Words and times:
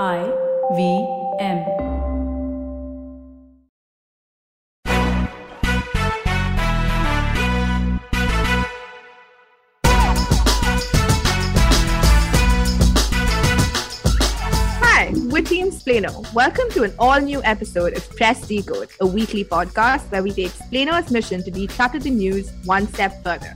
I 0.00 0.22
V 0.74 1.06
M. 1.38 1.66
Hi, 14.80 15.12
we're 15.26 15.42
Team 15.42 15.70
Splainer. 15.70 16.32
Welcome 16.32 16.70
to 16.70 16.84
an 16.84 16.94
all 16.98 17.20
new 17.20 17.42
episode 17.44 17.94
of 17.94 18.08
Press 18.16 18.48
Decode, 18.48 18.88
a 19.02 19.06
weekly 19.06 19.44
podcast 19.44 20.10
where 20.10 20.22
we 20.22 20.32
take 20.32 20.52
Splainer's 20.52 21.10
mission 21.10 21.42
to 21.42 21.50
declutter 21.50 22.02
the 22.02 22.08
news 22.08 22.50
one 22.64 22.86
step 22.86 23.22
further. 23.22 23.52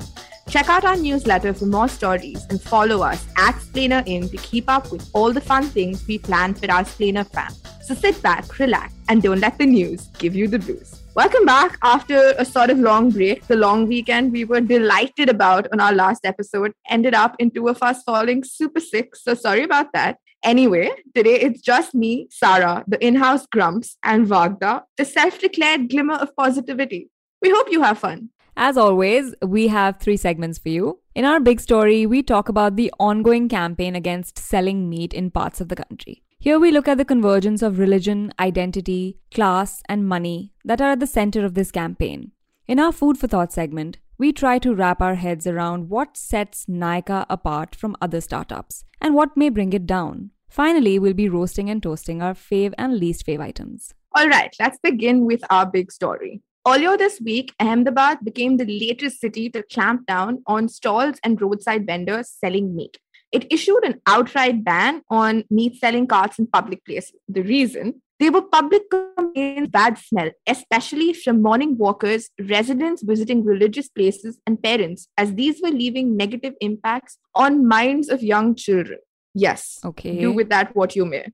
Check 0.57 0.71
out 0.71 0.87
our 0.87 0.97
newsletter 0.97 1.53
for 1.53 1.67
more 1.67 1.87
stories 1.87 2.47
and 2.49 2.59
follow 2.59 3.03
us 3.03 3.27
at 3.37 3.57
Splainer 3.57 4.03
In 4.07 4.27
to 4.31 4.39
keep 4.39 4.71
up 4.71 4.91
with 4.91 5.07
all 5.13 5.31
the 5.31 5.39
fun 5.39 5.65
things 5.65 6.07
we 6.07 6.17
plan 6.17 6.55
for 6.55 6.71
our 6.71 6.83
Splainer 6.83 7.27
fam. 7.31 7.53
So 7.83 7.95
sit 7.95 8.23
back, 8.23 8.59
relax, 8.59 8.95
and 9.11 9.23
don't 9.23 9.41
let 9.41 9.59
the 9.59 9.67
news 9.67 10.07
give 10.19 10.35
you 10.35 10.49
the 10.49 10.59
blues. 10.59 11.03
Welcome 11.15 11.45
back 11.45 11.77
after 11.83 12.33
a 12.39 12.45
sort 12.47 12.71
of 12.71 12.79
long 12.79 13.11
break. 13.11 13.47
The 13.47 13.57
long 13.57 13.87
weekend 13.87 14.33
we 14.33 14.47
were 14.47 14.63
delighted 14.63 15.29
about 15.29 15.69
on 15.75 15.79
our 15.79 15.93
last 15.93 16.25
episode 16.25 16.73
ended 16.89 17.13
up 17.13 17.37
in 17.39 17.51
two 17.51 17.69
of 17.69 17.83
us 17.83 18.03
falling 18.03 18.43
super 18.43 18.81
sick. 18.81 19.15
So 19.15 19.35
sorry 19.35 19.63
about 19.63 19.93
that. 19.93 20.17
Anyway, 20.43 20.91
today 21.15 21.39
it's 21.39 21.61
just 21.61 21.95
me, 21.95 22.29
Sarah, 22.31 22.83
the 22.89 23.05
in 23.07 23.17
house 23.17 23.47
grumps, 23.47 23.99
and 24.03 24.27
Vagda, 24.27 24.85
the 24.97 25.05
self 25.05 25.39
declared 25.39 25.91
glimmer 25.91 26.15
of 26.15 26.35
positivity. 26.35 27.11
We 27.43 27.51
hope 27.51 27.71
you 27.71 27.83
have 27.83 27.99
fun. 27.99 28.31
As 28.59 28.79
always, 28.79 29.35
we 29.43 29.69
have 29.69 29.99
three 29.99 30.17
segments 30.17 30.59
for 30.59 30.71
you. 30.71 31.01
In 31.15 31.27
our 31.27 31.41
big 31.41 31.61
story, 31.61 32.07
we 32.07 32.23
talk 32.23 32.49
about 32.49 32.77
the 32.77 32.91
ongoing 32.99 33.51
campaign 33.51 33.95
against 33.95 34.39
selling 34.39 34.89
meat 34.89 35.13
in 35.13 35.31
parts 35.31 35.61
of 35.61 35.69
the 35.69 35.77
country. 35.77 36.23
Here 36.39 36.59
we 36.59 36.73
look 36.73 36.89
at 36.89 36.97
the 36.97 37.05
convergence 37.05 37.61
of 37.61 37.79
religion, 37.79 38.33
identity, 38.41 39.19
class, 39.31 39.83
and 39.91 40.09
money 40.09 40.55
that 40.65 40.81
are 40.81 40.93
at 40.93 41.01
the 41.01 41.07
center 41.07 41.45
of 41.45 41.53
this 41.53 41.71
campaign. 41.71 42.33
In 42.67 42.81
our 42.81 42.93
Food 42.93 43.19
for 43.19 43.27
Thought 43.27 43.53
segment, 43.53 43.99
we 44.17 44.33
try 44.33 44.59
to 44.61 44.75
wrap 44.75 45.03
our 45.03 45.17
heads 45.17 45.47
around 45.47 45.91
what 45.91 46.17
sets 46.17 46.65
Nykaa 46.65 47.27
apart 47.29 47.75
from 47.75 47.95
other 48.01 48.23
startups 48.23 48.87
and 49.03 49.15
what 49.15 49.37
may 49.37 49.51
bring 49.51 49.75
it 49.75 49.87
down. 49.87 50.31
Finally, 50.49 50.99
we'll 50.99 51.13
be 51.13 51.29
roasting 51.29 51.69
and 51.69 51.83
toasting 51.83 52.23
our 52.23 52.33
fave 52.33 52.73
and 52.79 52.99
least 52.99 53.27
fave 53.27 53.41
items. 53.41 53.93
All 54.15 54.29
right, 54.29 54.55
let's 54.59 54.79
begin 54.83 55.27
with 55.27 55.43
our 55.51 55.67
big 55.67 55.93
story. 55.93 56.41
Earlier 56.69 56.97
this 56.97 57.21
week, 57.21 57.55
Ahmedabad 57.61 58.25
became 58.25 58.57
the 58.57 58.65
latest 58.65 59.21
city 59.21 59.49
to 59.51 59.63
clamp 59.63 60.05
down 60.07 60.43
on 60.49 60.69
stalls 60.69 61.17
and 61.23 61.41
roadside 61.41 61.87
vendors 61.87 62.29
selling 62.29 62.75
meat. 62.75 62.99
It 63.31 63.47
issued 63.53 63.85
an 63.85 64.01
outright 64.07 64.65
ban 64.65 65.03
on 65.09 65.45
meat 65.49 65.77
selling 65.79 66.09
carts 66.09 66.41
in 66.41 66.49
public 66.49 66.85
places. 66.85 67.15
The 67.29 67.43
reason? 67.43 68.03
They 68.19 68.31
were 68.31 68.43
public 68.43 68.83
complaints, 68.91 69.71
bad 69.71 69.99
smell, 69.99 70.31
especially 70.49 71.13
from 71.13 71.41
morning 71.41 71.77
walkers, 71.79 72.31
residents 72.41 73.03
visiting 73.03 73.45
religious 73.45 73.89
places, 73.89 74.41
and 74.45 74.61
parents, 74.61 75.07
as 75.17 75.35
these 75.35 75.61
were 75.63 75.71
leaving 75.71 76.17
negative 76.17 76.55
impacts 76.61 77.19
on 77.35 77.69
minds 77.69 78.09
of 78.09 78.25
young 78.25 78.57
children. 78.57 78.99
Yes, 79.35 79.79
Okay. 79.85 80.19
do 80.19 80.33
with 80.33 80.49
that 80.49 80.75
what 80.75 80.97
you 80.97 81.05
may. 81.05 81.27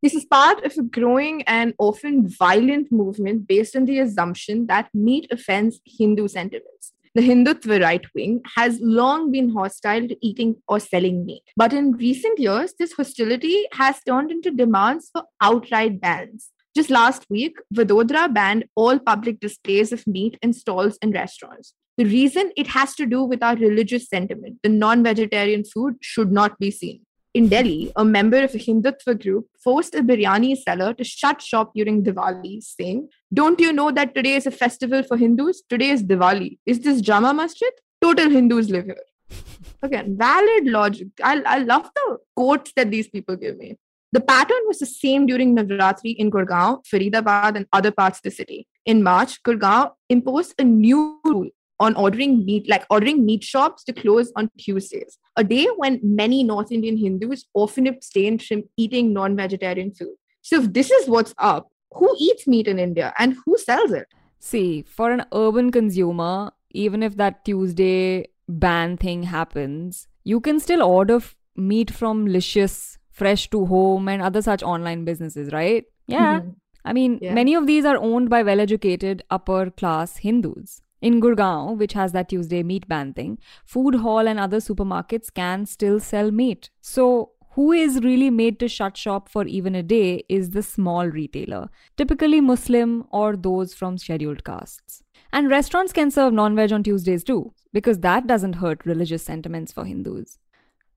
This 0.00 0.14
is 0.14 0.24
part 0.24 0.64
of 0.64 0.78
a 0.78 0.82
growing 0.82 1.42
and 1.42 1.74
often 1.76 2.28
violent 2.28 2.92
movement 2.92 3.48
based 3.48 3.74
on 3.74 3.84
the 3.84 3.98
assumption 3.98 4.68
that 4.68 4.88
meat 4.94 5.26
offends 5.32 5.80
Hindu 5.84 6.28
sentiments. 6.28 6.92
The 7.16 7.22
Hindutva 7.22 7.82
right 7.82 8.06
wing 8.14 8.42
has 8.54 8.78
long 8.80 9.32
been 9.32 9.48
hostile 9.50 10.06
to 10.06 10.16
eating 10.24 10.54
or 10.68 10.78
selling 10.78 11.26
meat. 11.26 11.42
But 11.56 11.72
in 11.72 11.96
recent 11.96 12.38
years, 12.38 12.74
this 12.78 12.92
hostility 12.92 13.66
has 13.72 14.00
turned 14.06 14.30
into 14.30 14.52
demands 14.52 15.10
for 15.12 15.24
outright 15.40 16.00
bans. 16.00 16.50
Just 16.76 16.90
last 16.90 17.26
week, 17.28 17.56
Vadodara 17.74 18.32
banned 18.32 18.66
all 18.76 19.00
public 19.00 19.40
displays 19.40 19.90
of 19.90 20.06
meat 20.06 20.38
in 20.42 20.52
stalls 20.52 20.96
and 21.02 21.12
restaurants. 21.12 21.74
The 21.96 22.04
reason 22.04 22.52
it 22.56 22.68
has 22.68 22.94
to 22.94 23.06
do 23.06 23.24
with 23.24 23.42
our 23.42 23.56
religious 23.56 24.08
sentiment. 24.08 24.60
The 24.62 24.68
non 24.68 25.02
vegetarian 25.02 25.64
food 25.64 25.96
should 26.00 26.30
not 26.30 26.56
be 26.60 26.70
seen. 26.70 27.00
In 27.38 27.48
Delhi, 27.48 27.92
a 27.94 28.04
member 28.04 28.42
of 28.42 28.52
a 28.52 28.58
Hindutva 28.58 29.12
group 29.22 29.46
forced 29.62 29.94
a 29.94 30.02
biryani 30.02 30.56
seller 30.56 30.92
to 30.94 31.04
shut 31.04 31.40
shop 31.40 31.70
during 31.72 32.02
Diwali, 32.02 32.60
saying, 32.60 33.10
Don't 33.32 33.60
you 33.60 33.72
know 33.72 33.92
that 33.92 34.12
today 34.12 34.34
is 34.34 34.46
a 34.48 34.50
festival 34.50 35.04
for 35.04 35.16
Hindus? 35.16 35.62
Today 35.68 35.90
is 35.90 36.02
Diwali. 36.02 36.58
Is 36.66 36.80
this 36.80 37.00
Jama 37.00 37.32
Masjid? 37.32 37.70
Total 38.02 38.28
Hindus 38.28 38.70
live 38.70 38.86
here. 38.86 39.04
Again, 39.82 40.16
valid 40.18 40.66
logic. 40.66 41.06
I, 41.22 41.40
I 41.46 41.58
love 41.58 41.88
the 41.94 42.18
quotes 42.34 42.72
that 42.74 42.90
these 42.90 43.06
people 43.06 43.36
give 43.36 43.56
me. 43.56 43.76
The 44.10 44.20
pattern 44.20 44.64
was 44.66 44.80
the 44.80 44.86
same 44.86 45.26
during 45.26 45.54
Navratri 45.54 46.16
in 46.16 46.32
Gurgaon, 46.32 46.84
Faridabad, 46.92 47.54
and 47.54 47.66
other 47.72 47.92
parts 47.92 48.18
of 48.18 48.24
the 48.24 48.32
city. 48.32 48.66
In 48.84 49.04
March, 49.04 49.40
Gurgaon 49.44 49.92
imposed 50.08 50.54
a 50.58 50.64
new 50.64 51.20
rule 51.24 51.50
on 51.80 51.94
ordering 51.96 52.44
meat, 52.44 52.68
like 52.68 52.84
ordering 52.90 53.24
meat 53.24 53.44
shops 53.44 53.84
to 53.84 53.92
close 53.92 54.32
on 54.36 54.50
Tuesdays, 54.58 55.18
a 55.36 55.44
day 55.44 55.66
when 55.76 56.00
many 56.02 56.42
North 56.42 56.72
Indian 56.72 56.96
Hindus 56.96 57.46
often 57.54 57.86
abstain 57.86 58.38
from 58.38 58.64
eating 58.76 59.12
non 59.12 59.36
vegetarian 59.36 59.92
food. 59.94 60.14
So, 60.42 60.60
if 60.62 60.72
this 60.72 60.90
is 60.90 61.08
what's 61.08 61.34
up, 61.38 61.68
who 61.92 62.14
eats 62.18 62.46
meat 62.46 62.66
in 62.68 62.78
India 62.78 63.12
and 63.18 63.36
who 63.44 63.56
sells 63.58 63.92
it? 63.92 64.06
See, 64.38 64.82
for 64.82 65.10
an 65.10 65.24
urban 65.32 65.70
consumer, 65.72 66.52
even 66.70 67.02
if 67.02 67.16
that 67.16 67.44
Tuesday 67.44 68.26
ban 68.48 68.96
thing 68.96 69.24
happens, 69.24 70.06
you 70.24 70.40
can 70.40 70.60
still 70.60 70.82
order 70.82 71.16
f- 71.16 71.34
meat 71.56 71.90
from 71.90 72.26
Licious, 72.26 72.98
Fresh 73.10 73.50
to 73.50 73.66
Home, 73.66 74.08
and 74.08 74.22
other 74.22 74.40
such 74.42 74.62
online 74.62 75.04
businesses, 75.04 75.52
right? 75.52 75.84
Yeah. 76.06 76.40
Mhm. 76.40 76.54
I 76.84 76.92
mean, 76.92 77.18
Yeah. 77.20 77.34
many 77.34 77.54
of 77.54 77.66
these 77.66 77.84
are 77.84 77.96
owned 77.98 78.30
by 78.30 78.42
well 78.42 78.60
educated 78.60 79.22
upper 79.30 79.70
class 79.70 80.18
Hindus. 80.18 80.80
In 81.00 81.20
Gurgaon, 81.20 81.78
which 81.78 81.92
has 81.92 82.12
that 82.12 82.28
Tuesday 82.28 82.62
meat 82.62 82.88
ban 82.88 83.12
thing, 83.14 83.38
food 83.64 83.96
hall 83.96 84.26
and 84.26 84.38
other 84.40 84.58
supermarkets 84.58 85.32
can 85.32 85.64
still 85.66 86.00
sell 86.00 86.30
meat. 86.30 86.70
So, 86.80 87.32
who 87.52 87.72
is 87.72 88.00
really 88.02 88.30
made 88.30 88.60
to 88.60 88.68
shut 88.68 88.96
shop 88.96 89.28
for 89.28 89.44
even 89.46 89.74
a 89.74 89.82
day 89.82 90.24
is 90.28 90.50
the 90.50 90.62
small 90.62 91.06
retailer, 91.06 91.68
typically 91.96 92.40
Muslim 92.40 93.04
or 93.10 93.36
those 93.36 93.74
from 93.74 93.98
scheduled 93.98 94.44
castes. 94.44 95.02
And 95.32 95.50
restaurants 95.50 95.92
can 95.92 96.10
serve 96.10 96.32
non 96.32 96.54
veg 96.54 96.72
on 96.72 96.82
Tuesdays 96.82 97.24
too, 97.24 97.52
because 97.72 97.98
that 98.00 98.26
doesn't 98.26 98.54
hurt 98.54 98.86
religious 98.86 99.24
sentiments 99.24 99.72
for 99.72 99.84
Hindus. 99.84 100.38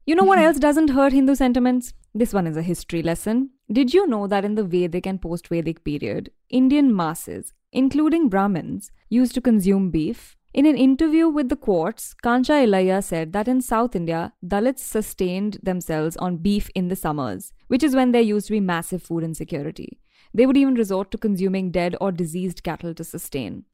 You 0.06 0.16
know 0.16 0.24
what 0.24 0.40
mm-hmm. 0.40 0.48
else 0.48 0.60
doesn't 0.60 0.90
hurt 0.90 1.14
Hindu 1.14 1.36
sentiments? 1.36 1.94
This 2.14 2.34
one 2.34 2.48
is 2.48 2.58
a 2.58 2.62
history 2.62 3.04
lesson. 3.04 3.52
Did 3.72 3.94
you 3.94 4.08
know 4.08 4.28
that 4.28 4.44
in 4.44 4.56
the 4.56 4.64
Vedic 4.64 5.06
and 5.06 5.22
post 5.22 5.48
Vedic 5.48 5.84
period, 5.84 6.32
Indian 6.50 6.96
masses, 6.96 7.54
including 7.72 8.28
Brahmins, 8.28 8.92
used 9.12 9.36
to 9.36 9.42
consume 9.42 9.92
beef? 9.92 10.38
In 10.54 10.66
an 10.66 10.76
interview 10.76 11.30
with 11.30 11.50
the 11.50 11.56
Quartz, 11.56 12.14
Kancha 12.14 12.54
Ilaiah 12.54 13.04
said 13.04 13.32
that 13.34 13.48
in 13.48 13.62
South 13.62 13.96
India, 13.96 14.34
Dalits 14.46 14.80
sustained 14.80 15.60
themselves 15.64 16.18
on 16.18 16.38
beef 16.38 16.70
in 16.76 16.88
the 16.88 16.96
summers, 16.96 17.54
which 17.68 17.84
is 17.84 17.96
when 17.96 18.12
there 18.12 18.22
used 18.22 18.48
to 18.48 18.54
be 18.54 18.60
massive 18.60 19.04
food 19.04 19.24
insecurity. 19.24 20.00
They 20.34 20.46
would 20.46 20.58
even 20.58 20.76
resort 20.76 21.12
to 21.12 21.18
consuming 21.18 21.72
dead 21.72 21.96
or 22.02 22.12
diseased 22.12 22.64
cattle 22.64 22.94
to 22.96 23.04
sustain. 23.04 23.66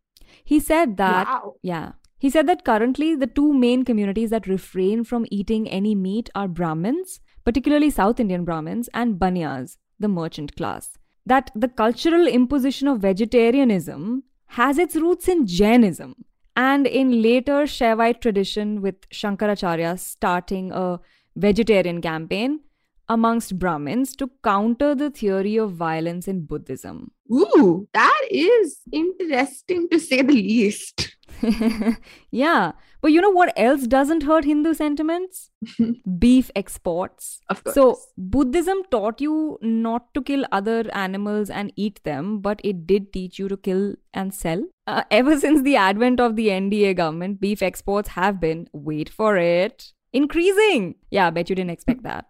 He 0.44 0.60
said 0.60 0.98
that 0.98 1.28
Wow. 1.28 1.56
yeah. 1.62 1.92
He 2.20 2.32
said 2.32 2.48
that 2.48 2.66
currently 2.66 3.14
the 3.16 3.28
two 3.28 3.54
main 3.54 3.84
communities 3.86 4.32
that 4.32 4.48
refrain 4.48 5.04
from 5.04 5.28
eating 5.30 5.68
any 5.70 5.94
meat 5.94 6.32
are 6.34 6.48
Brahmins, 6.48 7.20
particularly 7.46 7.92
South 7.92 8.20
Indian 8.20 8.44
Brahmins, 8.44 8.90
and 8.94 9.20
Banyas, 9.20 9.78
the 10.00 10.08
merchant 10.08 10.56
class. 10.56 10.98
That 11.28 11.52
the 11.56 11.68
cultural 11.68 12.26
imposition 12.28 12.88
of 12.88 13.00
vegetarianism 13.02 14.24
has 14.48 14.78
its 14.78 14.96
roots 14.96 15.28
in 15.28 15.46
Jainism 15.46 16.16
and 16.56 16.88
in 16.88 17.22
later 17.22 17.64
Shaivite 17.64 18.22
tradition 18.22 18.82
with 18.82 19.10
Shankaracharya 19.10 20.00
starting 20.00 20.72
a 20.72 21.00
vegetarian 21.36 22.02
campaign 22.02 22.62
amongst 23.10 23.58
Brahmins 23.58 24.16
to 24.18 24.30
counter 24.44 24.96
the 24.96 25.10
theory 25.10 25.58
of 25.58 25.74
violence 25.74 26.28
in 26.28 26.46
Buddhism. 26.46 27.12
Ooh, 27.32 27.88
that 27.94 28.22
is 28.30 28.80
interesting 28.92 29.88
to 29.90 30.00
say 30.00 30.22
the 30.22 30.34
least. 30.34 31.17
yeah. 32.32 32.72
But 33.02 33.12
you 33.12 33.22
know 33.22 33.30
what 33.30 33.54
else 33.56 33.86
doesn't 33.88 34.24
hurt 34.24 34.46
Hindu 34.46 34.74
sentiments? 34.74 35.52
Beef 36.20 36.50
exports. 36.56 37.42
Of 37.50 37.64
course. 37.64 37.76
So, 37.76 38.00
Buddhism 38.18 38.84
taught 38.90 39.22
you 39.22 39.58
not 39.62 40.14
to 40.14 40.22
kill 40.22 40.46
other 40.52 40.90
animals 40.94 41.50
and 41.50 41.72
eat 41.76 42.02
them, 42.04 42.40
but 42.40 42.60
it 42.64 42.88
did 42.88 43.14
teach 43.14 43.38
you 43.40 43.48
to 43.48 43.58
kill 43.58 43.96
and 44.14 44.34
sell. 44.34 44.64
Uh, 44.88 45.04
ever 45.12 45.40
since 45.40 45.62
the 45.62 45.76
advent 45.76 46.20
of 46.20 46.36
the 46.36 46.48
NDA 46.48 46.96
government, 46.96 47.40
beef 47.40 47.62
exports 47.62 48.10
have 48.10 48.40
been, 48.40 48.68
wait 48.74 49.10
for 49.10 49.38
it, 49.38 49.94
increasing. 50.14 50.96
Yeah, 51.12 51.28
I 51.28 51.30
bet 51.30 51.50
you 51.50 51.56
didn't 51.56 51.72
expect 51.72 52.04
that. 52.04 52.26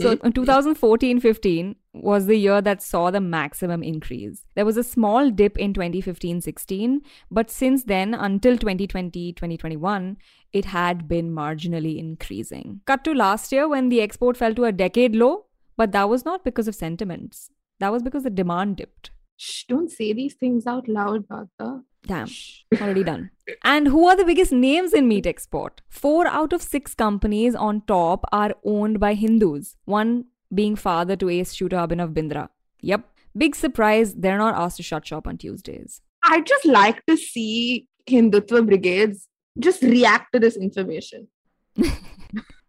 So, 0.00 0.16
mm-hmm. 0.16 0.30
2014 0.30 1.20
15 1.20 1.76
was 1.92 2.26
the 2.26 2.36
year 2.36 2.60
that 2.62 2.82
saw 2.82 3.10
the 3.10 3.20
maximum 3.20 3.82
increase. 3.82 4.44
There 4.54 4.64
was 4.64 4.76
a 4.76 4.84
small 4.84 5.30
dip 5.30 5.58
in 5.58 5.74
2015 5.74 6.40
16, 6.40 7.02
but 7.30 7.50
since 7.50 7.84
then, 7.84 8.14
until 8.14 8.56
2020 8.56 9.32
2021, 9.32 10.16
it 10.52 10.64
had 10.66 11.08
been 11.08 11.32
marginally 11.32 11.98
increasing. 11.98 12.80
Cut 12.86 13.04
to 13.04 13.14
last 13.14 13.52
year 13.52 13.68
when 13.68 13.88
the 13.88 14.00
export 14.00 14.36
fell 14.36 14.54
to 14.54 14.64
a 14.64 14.72
decade 14.72 15.14
low, 15.14 15.46
But 15.76 15.92
that 15.92 16.08
was 16.08 16.24
not 16.24 16.44
because 16.44 16.68
of 16.68 16.74
sentiments. 16.74 17.50
That 17.78 17.92
was 17.92 18.02
because 18.02 18.24
the 18.24 18.30
demand 18.30 18.76
dipped. 18.76 19.10
Shh, 19.36 19.64
don't 19.64 19.90
say 19.90 20.12
these 20.12 20.34
things 20.34 20.66
out 20.66 20.88
loud, 20.88 21.26
Bhagda. 21.26 21.82
Damn, 22.06 22.28
already 22.80 23.04
done. 23.04 23.30
And 23.62 23.88
who 23.88 24.08
are 24.08 24.16
the 24.16 24.24
biggest 24.24 24.52
names 24.52 24.92
in 24.94 25.06
meat 25.06 25.26
export? 25.26 25.82
Four 25.88 26.26
out 26.26 26.52
of 26.52 26.62
six 26.62 26.94
companies 26.94 27.54
on 27.54 27.82
top 27.82 28.24
are 28.32 28.54
owned 28.64 28.98
by 29.00 29.14
Hindus, 29.14 29.76
one 29.84 30.26
being 30.52 30.76
father 30.76 31.16
to 31.16 31.28
ace 31.28 31.52
shooter 31.52 31.76
Abhinav 31.76 32.14
Bindra. 32.14 32.48
Yep. 32.80 33.04
Big 33.36 33.54
surprise, 33.54 34.14
they're 34.14 34.38
not 34.38 34.54
asked 34.54 34.78
to 34.78 34.82
shut 34.82 35.06
shop 35.06 35.26
on 35.26 35.38
Tuesdays. 35.38 36.00
I'd 36.24 36.46
just 36.46 36.66
like 36.66 37.04
to 37.06 37.16
see 37.16 37.86
Hindutva 38.08 38.66
brigades 38.66 39.28
just 39.58 39.82
react 39.82 40.32
to 40.32 40.40
this 40.40 40.56
information. 40.56 41.28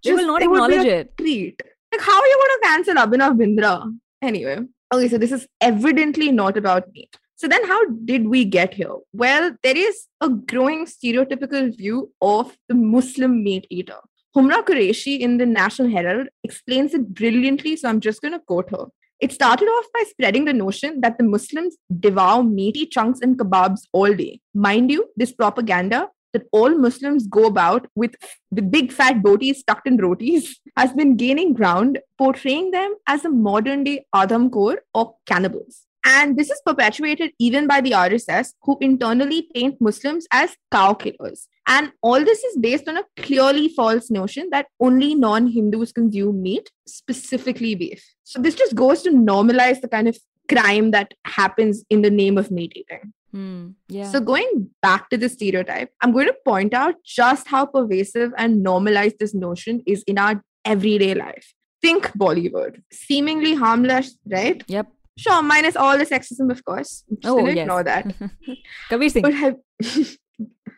They 0.03 0.13
will 0.13 0.25
not 0.25 0.41
it 0.41 0.49
would 0.49 0.67
be 0.67 0.73
acknowledge 0.73 0.87
it. 0.87 1.17
Treat. 1.17 1.61
Like, 1.91 2.01
how 2.01 2.19
are 2.19 2.25
you 2.25 2.37
going 2.37 2.59
to 2.59 2.67
cancel 2.67 2.95
Abhinav 2.95 3.37
Bindra? 3.37 3.93
Anyway, 4.21 4.59
okay, 4.91 5.07
so 5.07 5.17
this 5.17 5.31
is 5.31 5.47
evidently 5.59 6.31
not 6.31 6.57
about 6.57 6.91
meat. 6.91 7.15
So 7.41 7.47
then, 7.47 7.65
how 7.65 7.83
did 8.05 8.27
we 8.27 8.45
get 8.45 8.75
here? 8.75 8.97
Well, 9.13 9.55
there 9.63 9.75
is 9.75 10.05
a 10.21 10.29
growing 10.29 10.85
stereotypical 10.85 11.75
view 11.75 12.11
of 12.21 12.55
the 12.69 12.75
Muslim 12.75 13.43
meat 13.43 13.65
eater. 13.71 13.97
Humra 14.37 14.63
Quraishi 14.63 15.19
in 15.19 15.39
the 15.39 15.47
National 15.47 15.89
Herald 15.89 16.27
explains 16.43 16.93
it 16.93 17.15
brilliantly, 17.15 17.77
so 17.77 17.89
I'm 17.89 17.99
just 17.99 18.21
going 18.21 18.33
to 18.33 18.39
quote 18.39 18.69
her. 18.69 18.85
It 19.19 19.31
started 19.31 19.65
off 19.65 19.85
by 19.91 20.03
spreading 20.07 20.45
the 20.45 20.53
notion 20.53 21.01
that 21.01 21.17
the 21.17 21.23
Muslims 21.23 21.77
devour 21.99 22.43
meaty 22.43 22.85
chunks 22.85 23.21
and 23.21 23.39
kebabs 23.39 23.87
all 23.91 24.13
day. 24.13 24.39
Mind 24.53 24.91
you, 24.91 25.09
this 25.17 25.31
propaganda 25.31 26.09
that 26.33 26.43
all 26.51 26.77
Muslims 26.77 27.25
go 27.25 27.45
about 27.45 27.87
with 27.95 28.13
the 28.51 28.61
big 28.61 28.91
fat 28.91 29.23
botis 29.23 29.65
tucked 29.65 29.87
in 29.87 29.97
rotis 29.97 30.59
has 30.77 30.93
been 30.93 31.17
gaining 31.17 31.55
ground, 31.55 31.97
portraying 32.19 32.69
them 32.69 32.93
as 33.07 33.25
a 33.25 33.29
modern 33.29 33.83
day 33.83 34.05
Adamkhor 34.13 34.77
or 34.93 35.15
cannibals. 35.25 35.87
And 36.05 36.37
this 36.37 36.49
is 36.49 36.61
perpetuated 36.65 37.31
even 37.37 37.67
by 37.67 37.81
the 37.81 37.91
RSS, 37.91 38.53
who 38.63 38.77
internally 38.81 39.47
paint 39.53 39.79
Muslims 39.79 40.25
as 40.31 40.55
cow 40.71 40.93
killers. 40.93 41.47
And 41.67 41.91
all 42.01 42.23
this 42.23 42.43
is 42.43 42.57
based 42.57 42.87
on 42.87 42.97
a 42.97 43.03
clearly 43.17 43.69
false 43.69 44.09
notion 44.09 44.49
that 44.51 44.67
only 44.79 45.13
non 45.13 45.47
Hindus 45.47 45.91
consume 45.91 46.41
meat, 46.41 46.71
specifically 46.87 47.75
beef. 47.75 48.03
So 48.23 48.41
this 48.41 48.55
just 48.55 48.75
goes 48.75 49.03
to 49.03 49.11
normalize 49.11 49.81
the 49.81 49.87
kind 49.87 50.07
of 50.07 50.17
crime 50.49 50.91
that 50.91 51.13
happens 51.25 51.83
in 51.89 52.01
the 52.01 52.09
name 52.09 52.37
of 52.37 52.51
meat 52.51 52.73
eating. 52.75 53.13
Hmm. 53.31 53.69
Yeah. 53.87 54.11
So, 54.11 54.19
going 54.19 54.69
back 54.81 55.09
to 55.09 55.17
the 55.17 55.29
stereotype, 55.29 55.89
I'm 56.01 56.11
going 56.11 56.27
to 56.27 56.35
point 56.45 56.73
out 56.73 56.95
just 57.05 57.47
how 57.47 57.65
pervasive 57.65 58.33
and 58.37 58.61
normalized 58.61 59.19
this 59.19 59.33
notion 59.33 59.81
is 59.85 60.03
in 60.03 60.17
our 60.17 60.43
everyday 60.65 61.13
life. 61.13 61.53
Think 61.81 62.07
Bollywood, 62.17 62.81
seemingly 62.91 63.55
harmless, 63.55 64.17
right? 64.25 64.61
yep. 64.67 64.87
Sure, 65.17 65.41
minus 65.41 65.75
all 65.75 65.97
the 65.97 66.05
sexism, 66.05 66.49
of 66.51 66.63
course. 66.65 67.03
Just 67.21 67.25
Oh, 67.25 67.45
yes. 67.47 67.57
ignore 67.57 67.83
that. 67.83 68.13
Kabir 68.89 69.09
Singh. 69.09 69.21
But 69.23 69.33
have 69.33 69.55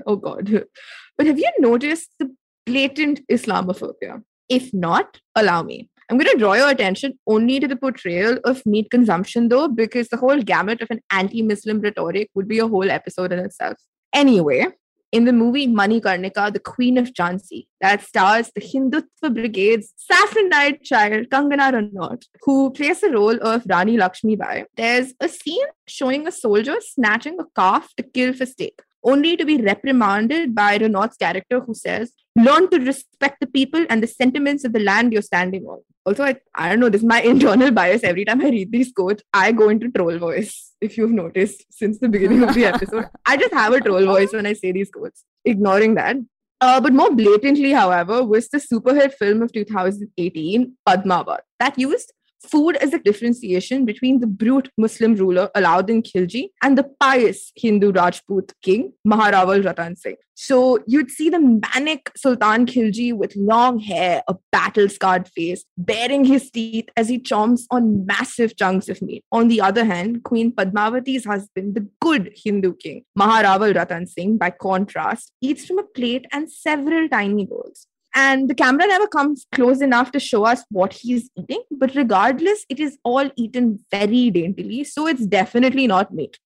oh 0.08 0.16
god. 0.16 0.66
But 1.18 1.28
have 1.28 1.38
you 1.40 1.50
noticed 1.60 2.10
the 2.20 2.34
blatant 2.66 3.22
Islamophobia? 3.32 4.24
If 4.50 4.74
not, 4.74 5.20
allow 5.36 5.64
me. 5.64 5.90
I'm 6.10 6.18
going 6.18 6.30
to 6.32 6.38
draw 6.38 6.54
your 6.54 6.70
attention 6.70 7.18
only 7.28 7.60
to 7.60 7.68
the 7.68 7.76
portrayal 7.78 8.38
of 8.44 8.66
meat 8.66 8.92
consumption, 8.92 9.48
though, 9.50 9.68
because 9.68 10.10
the 10.10 10.18
whole 10.18 10.42
gamut 10.42 10.82
of 10.82 10.90
an 10.92 11.00
anti 11.12 11.42
Muslim 11.42 11.80
rhetoric 11.80 12.30
would 12.36 12.48
be 12.48 12.60
a 12.60 12.68
whole 12.68 12.92
episode 12.92 13.32
in 13.32 13.40
itself. 13.40 13.78
Anyway, 14.14 14.68
in 15.14 15.26
the 15.26 15.32
movie 15.32 15.68
Manikarnika, 15.68 16.52
the 16.52 16.60
Queen 16.60 16.98
of 16.98 17.14
Jhansi, 17.14 17.68
that 17.82 18.02
stars 18.02 18.52
the 18.56 18.62
Hindutva 18.62 19.32
Brigade's 19.34 19.94
saffron-eyed 19.96 20.82
child, 20.84 21.28
Kangana 21.30 21.72
Ranaut, 21.72 22.24
who 22.42 22.72
plays 22.72 23.02
the 23.02 23.12
role 23.12 23.38
of 23.42 23.64
Rani 23.70 23.96
Lakshmi 23.96 24.36
Bai, 24.36 24.66
there's 24.76 25.14
a 25.20 25.30
scene 25.30 25.68
showing 25.88 26.28
a 26.28 26.32
soldier 26.32 26.78
snatching 26.80 27.38
a 27.40 27.46
calf 27.56 27.94
to 27.98 28.04
kill 28.04 28.34
for 28.34 28.48
steak, 28.48 28.82
only 29.04 29.38
to 29.38 29.46
be 29.46 29.58
reprimanded 29.58 30.56
by 30.56 30.80
Ranaut's 30.80 31.18
character 31.18 31.60
who 31.60 31.76
says, 31.76 32.14
Learn 32.36 32.68
to 32.72 32.80
respect 32.80 33.38
the 33.40 33.46
people 33.46 33.86
and 33.92 34.02
the 34.02 34.08
sentiments 34.08 34.66
of 34.66 34.74
the 34.74 34.80
land 34.80 35.14
you're 35.14 35.22
standing 35.22 35.66
on. 35.66 35.82
Also, 36.06 36.24
I, 36.24 36.36
I 36.54 36.70
don't 36.70 36.80
know, 36.80 36.90
this 36.90 37.02
is 37.02 37.08
my 37.08 37.22
internal 37.34 37.72
bias. 37.72 38.04
Every 38.04 38.26
time 38.26 38.42
I 38.42 38.50
read 38.50 38.72
these 38.72 38.92
quotes, 38.92 39.24
I 39.34 39.52
go 39.52 39.70
into 39.70 39.90
troll 39.90 40.18
voice. 40.18 40.72
If 40.82 40.98
you've 40.98 41.12
noticed 41.12 41.66
since 41.70 42.00
the 42.00 42.10
beginning 42.10 42.44
of 42.44 42.54
the 42.54 42.66
episode, 42.74 43.06
I 43.26 43.38
just 43.38 43.54
have 43.54 43.74
a 43.74 43.80
troll 43.80 44.06
voice 44.06 44.34
when 44.34 44.46
I 44.46 44.54
say 44.54 44.72
these 44.72 44.90
quotes, 44.90 45.24
ignoring 45.46 45.96
that. 45.96 46.18
Uh, 46.60 46.80
but 46.80 46.94
more 46.94 47.14
blatantly, 47.14 47.72
however, 47.72 48.24
was 48.24 48.50
the 48.50 48.60
super 48.60 48.94
hit 48.96 49.14
film 49.14 49.42
of 49.42 49.52
2018, 49.52 50.78
Padmavat, 50.88 51.40
that 51.60 51.78
used 51.78 52.14
food 52.50 52.76
as 52.78 52.94
a 52.94 53.00
differentiation 53.00 53.86
between 53.86 54.20
the 54.20 54.28
brute 54.28 54.70
Muslim 54.78 55.16
ruler 55.16 55.50
Alauddin 55.56 56.04
Khilji 56.04 56.50
and 56.62 56.78
the 56.78 56.84
pious 57.00 57.52
Hindu 57.56 57.92
Rajput 57.92 58.54
king 58.62 58.94
Maharaval 59.08 59.66
Ratan 59.66 59.96
Singh. 59.96 60.16
So 60.36 60.80
you'd 60.88 61.12
see 61.12 61.30
the 61.30 61.40
manic 61.40 62.12
Sultan 62.18 62.66
Khilji 62.66 63.14
with 63.14 63.36
long 63.36 63.80
hair, 63.80 64.24
a 64.28 64.36
battle 64.52 64.90
scarred 64.90 65.28
face, 65.28 65.64
baring 65.78 66.26
his 66.26 66.50
teeth 66.50 66.90
as 66.98 67.08
he 67.08 67.20
chomps 67.20 67.62
on 67.70 68.06
massive 68.06 68.58
chunks 68.58 68.90
of 68.90 69.02
meat. 69.02 69.24
On 69.32 69.48
the 69.48 69.62
other 69.62 69.86
hand, 69.86 70.24
Queen 70.24 70.52
Padmavati's 70.52 71.26
husband, 71.26 71.76
the 71.76 71.88
good 72.02 72.34
Hindu 72.36 72.76
king 72.76 73.06
Maharaval 73.18 73.76
Ratan 73.76 74.08
Singh, 74.08 74.38
by 74.38 74.50
contrast, 74.50 75.32
eats 75.42 75.66
from 75.66 75.80
a 75.80 75.84
plate 75.84 76.26
and 76.32 76.52
several 76.52 77.08
tiny 77.08 77.46
bowls. 77.46 77.88
And 78.16 78.50
the 78.50 78.56
camera 78.56 78.86
never 78.88 79.08
comes 79.08 79.48
close 79.54 79.82
enough 79.82 80.12
to 80.12 80.20
show 80.20 80.46
us 80.46 80.64
what 80.70 80.94
he's 80.94 81.30
eating. 81.38 81.64
But 81.72 81.96
regardless, 81.96 82.66
it 82.70 82.80
is 82.80 82.98
all 83.04 83.30
eaten 83.36 83.80
very 83.92 84.30
daintily. 84.30 84.84
So 84.84 85.08
it's 85.08 85.26
definitely 85.26 85.88
not 85.88 86.14
meat. 86.14 86.38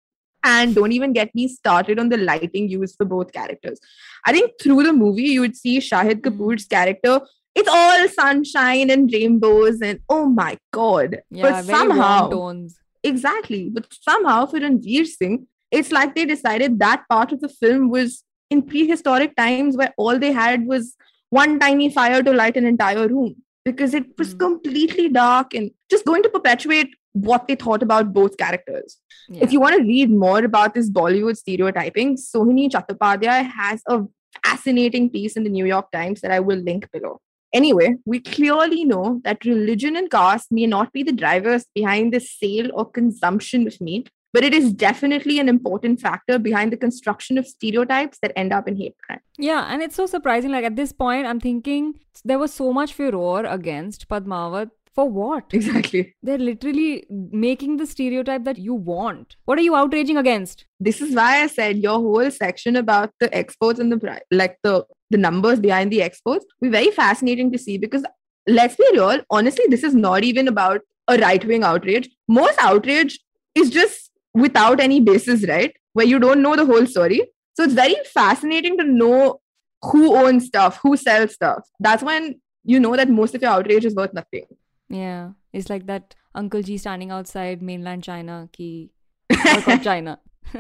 And 0.43 0.73
don't 0.73 0.93
even 0.93 1.11
get 1.11 1.33
me 1.35 1.47
started 1.49 1.99
on 1.99 2.07
the 2.09 2.17
lighting 2.17 2.69
used 2.69 2.95
for 2.95 3.05
both 3.05 3.33
characters. 3.33 3.79
I 4.25 4.31
think 4.31 4.51
through 4.61 4.83
the 4.83 4.93
movie, 4.93 5.23
you 5.23 5.41
would 5.41 5.57
see 5.57 5.79
Shahid 5.79 6.21
Mm. 6.21 6.21
Kapoor's 6.21 6.65
character. 6.65 7.19
It's 7.53 7.67
all 7.67 8.07
sunshine 8.07 8.89
and 8.91 9.11
rainbows, 9.11 9.81
and 9.81 9.99
oh 10.07 10.27
my 10.27 10.57
god! 10.71 11.17
Yeah, 11.31 11.41
but 11.41 11.65
somehow, 11.65 12.29
tones. 12.29 12.77
exactly. 13.03 13.69
But 13.73 13.87
somehow, 13.99 14.45
for 14.45 14.59
Ranveer 14.59 15.07
Singh, 15.07 15.47
it's 15.71 15.91
like 15.91 16.13
they 16.13 16.25
decided 16.25 16.77
that 16.79 17.03
part 17.09 17.31
of 17.31 17.41
the 17.41 17.49
film 17.49 17.89
was 17.89 18.23
in 18.51 18.61
prehistoric 18.61 19.35
times 19.35 19.75
where 19.75 19.91
all 19.97 20.19
they 20.19 20.31
had 20.31 20.67
was 20.67 20.95
one 21.29 21.59
tiny 21.59 21.89
fire 21.89 22.23
to 22.23 22.31
light 22.33 22.57
an 22.57 22.65
entire 22.65 23.07
room 23.07 23.35
because 23.65 23.93
it 23.93 24.05
was 24.17 24.33
Mm. 24.33 24.39
completely 24.39 25.09
dark 25.09 25.53
and 25.53 25.71
just 25.91 26.05
going 26.05 26.23
to 26.23 26.29
perpetuate 26.29 26.89
what 27.13 27.47
they 27.47 27.55
thought 27.55 27.83
about 27.83 28.13
both 28.13 28.37
characters. 28.37 28.97
Yeah. 29.29 29.43
If 29.43 29.51
you 29.51 29.59
want 29.59 29.75
to 29.77 29.83
read 29.83 30.09
more 30.09 30.43
about 30.43 30.73
this 30.73 30.89
Bollywood 30.89 31.37
stereotyping, 31.37 32.15
Sohini 32.17 32.69
Chattopadhyay 32.69 33.51
has 33.51 33.81
a 33.87 34.03
fascinating 34.45 35.09
piece 35.09 35.35
in 35.35 35.43
the 35.43 35.49
New 35.49 35.65
York 35.65 35.91
Times 35.91 36.21
that 36.21 36.31
I 36.31 36.39
will 36.39 36.59
link 36.59 36.89
below. 36.91 37.19
Anyway, 37.53 37.95
we 38.05 38.19
clearly 38.19 38.85
know 38.85 39.19
that 39.23 39.43
religion 39.45 39.95
and 39.95 40.11
caste 40.11 40.51
may 40.51 40.67
not 40.67 40.93
be 40.93 41.01
the 41.01 41.11
drivers 41.13 41.65
behind 41.73 42.13
the 42.13 42.19
sale 42.19 42.69
or 42.73 42.85
consumption 42.89 43.65
of 43.67 43.79
meat, 43.81 44.09
but 44.33 44.43
it 44.43 44.53
is 44.53 44.73
definitely 44.73 45.39
an 45.39 45.49
important 45.49 45.99
factor 45.99 46.37
behind 46.37 46.71
the 46.71 46.77
construction 46.77 47.37
of 47.37 47.47
stereotypes 47.47 48.19
that 48.21 48.33
end 48.35 48.53
up 48.53 48.67
in 48.67 48.75
hate 48.75 48.95
crime. 49.03 49.19
Yeah, 49.37 49.65
and 49.69 49.81
it's 49.81 49.95
so 49.95 50.05
surprising. 50.05 50.51
Like 50.51 50.65
at 50.65 50.75
this 50.75 50.91
point, 50.91 51.25
I'm 51.25 51.39
thinking 51.39 51.95
there 52.23 52.39
was 52.39 52.53
so 52.53 52.73
much 52.73 52.93
furor 52.93 53.45
against 53.45 54.07
Padmavat. 54.07 54.69
For 54.93 55.07
what? 55.07 55.53
Exactly. 55.53 56.15
They're 56.23 56.39
literally 56.39 57.05
making 57.09 57.77
the 57.77 57.85
stereotype 57.85 58.45
that 58.45 58.57
you 58.57 58.73
want. 58.73 59.35
What 59.45 59.59
are 59.59 59.61
you 59.61 59.75
outraging 59.75 60.17
against? 60.17 60.65
This 60.79 61.01
is 61.01 61.15
why 61.15 61.43
I 61.43 61.47
said 61.47 61.77
your 61.77 61.99
whole 61.99 62.31
section 62.31 62.75
about 62.75 63.11
the 63.19 63.33
exports 63.35 63.79
and 63.79 63.91
the 63.91 64.19
like 64.31 64.57
the 64.63 64.85
the 65.11 65.17
numbers 65.17 65.59
behind 65.59 65.91
the 65.91 66.01
exports 66.01 66.45
be 66.61 66.69
very 66.69 66.89
fascinating 66.89 67.51
to 67.51 67.59
see 67.59 67.77
because 67.77 68.03
let's 68.47 68.75
be 68.75 68.87
real, 68.93 69.21
honestly, 69.29 69.65
this 69.69 69.83
is 69.83 69.93
not 69.93 70.23
even 70.23 70.47
about 70.47 70.81
a 71.07 71.17
right 71.17 71.45
wing 71.45 71.63
outrage. 71.63 72.09
Most 72.27 72.57
outrage 72.59 73.19
is 73.55 73.69
just 73.69 74.06
without 74.37 74.79
any 74.79 74.99
basis, 74.99 75.47
right? 75.47 75.73
Where 75.93 76.05
you 76.05 76.19
don't 76.19 76.41
know 76.41 76.55
the 76.55 76.65
whole 76.65 76.85
story. 76.85 77.21
So 77.55 77.63
it's 77.63 77.73
very 77.73 77.95
fascinating 78.13 78.77
to 78.77 78.83
know 78.83 79.39
who 79.81 80.15
owns 80.15 80.45
stuff, 80.45 80.79
who 80.83 80.95
sells 80.95 81.33
stuff. 81.33 81.67
That's 81.79 82.03
when 82.03 82.39
you 82.63 82.79
know 82.79 82.95
that 82.95 83.09
most 83.09 83.35
of 83.35 83.41
your 83.41 83.51
outrage 83.51 83.85
is 83.85 83.95
worth 83.95 84.13
nothing. 84.13 84.45
Yeah, 84.89 85.31
it's 85.53 85.69
like 85.69 85.87
that 85.87 86.15
Uncle 86.35 86.61
G 86.61 86.77
standing 86.77 87.11
outside 87.11 87.61
mainland 87.61 88.03
China, 88.03 88.47
ki 88.53 88.91
boycott 89.29 89.83
China. 89.83 90.19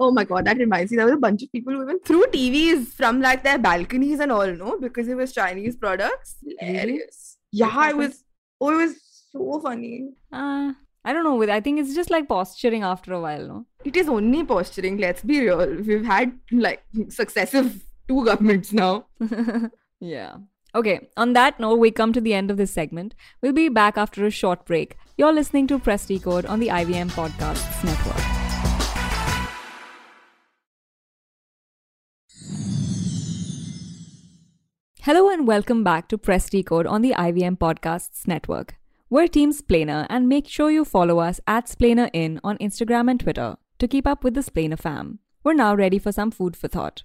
Oh 0.00 0.10
my 0.10 0.24
god, 0.24 0.46
that 0.46 0.56
reminds 0.58 0.90
me. 0.90 0.96
There 0.96 1.06
was 1.06 1.14
a 1.14 1.18
bunch 1.18 1.42
of 1.44 1.52
people 1.52 1.74
who 1.74 1.82
even 1.82 2.00
threw 2.00 2.26
TVs 2.26 2.88
from 2.88 3.20
like 3.20 3.44
their 3.44 3.58
balconies 3.58 4.18
and 4.18 4.32
all, 4.32 4.46
no, 4.46 4.78
because 4.80 5.06
it 5.08 5.16
was 5.16 5.32
Chinese 5.32 5.76
products. 5.76 6.36
Hilarious. 6.58 7.36
Yeah, 7.52 7.90
it 7.90 7.96
was. 7.96 8.24
Oh, 8.60 8.70
it 8.70 8.76
was 8.76 8.96
so 9.30 9.60
funny. 9.60 10.10
Uh, 10.32 10.72
I 11.04 11.12
don't 11.12 11.24
know. 11.24 11.34
with- 11.36 11.50
I 11.50 11.60
think 11.60 11.78
it's 11.80 11.94
just 11.94 12.10
like 12.10 12.28
posturing 12.28 12.82
after 12.82 13.12
a 13.12 13.20
while, 13.20 13.46
no? 13.46 13.66
It 13.84 13.96
is 13.96 14.08
only 14.08 14.42
posturing. 14.44 14.96
Let's 14.98 15.22
be 15.22 15.40
real. 15.40 15.66
We've 15.82 16.04
had 16.04 16.32
like 16.50 16.82
successive 17.08 17.84
two 18.08 18.24
governments 18.24 18.72
now. 18.72 19.06
yeah. 20.00 20.36
Okay, 20.74 21.08
on 21.16 21.34
that 21.34 21.60
note, 21.60 21.78
we 21.78 21.90
come 21.92 22.12
to 22.12 22.20
the 22.20 22.34
end 22.34 22.50
of 22.50 22.56
this 22.56 22.72
segment. 22.72 23.14
We'll 23.42 23.52
be 23.52 23.68
back 23.68 23.96
after 23.96 24.24
a 24.26 24.30
short 24.30 24.64
break. 24.64 24.96
You're 25.16 25.32
listening 25.32 25.68
to 25.68 25.78
Press 25.78 26.06
Decode 26.06 26.46
on 26.46 26.58
the 26.58 26.68
IVM 26.68 27.10
Podcasts 27.12 27.84
Network. 27.84 28.20
Hello 35.02 35.28
and 35.28 35.46
welcome 35.46 35.84
back 35.84 36.08
to 36.08 36.18
Press 36.18 36.48
Decode 36.48 36.86
on 36.86 37.02
the 37.02 37.12
IVM 37.12 37.58
Podcasts 37.58 38.26
Network. 38.26 38.76
We're 39.10 39.28
Team 39.28 39.52
Splainer 39.52 40.06
and 40.08 40.30
make 40.30 40.48
sure 40.48 40.70
you 40.70 40.82
follow 40.82 41.18
us 41.18 41.38
at 41.46 41.66
SplainerIn 41.66 42.40
on 42.42 42.56
Instagram 42.56 43.10
and 43.10 43.20
Twitter 43.20 43.56
to 43.78 43.86
keep 43.86 44.06
up 44.06 44.24
with 44.24 44.32
the 44.32 44.40
Splainer 44.40 44.78
fam. 44.78 45.18
We're 45.44 45.52
now 45.52 45.74
ready 45.74 45.98
for 45.98 46.10
some 46.10 46.30
food 46.30 46.56
for 46.56 46.68
thought. 46.68 47.02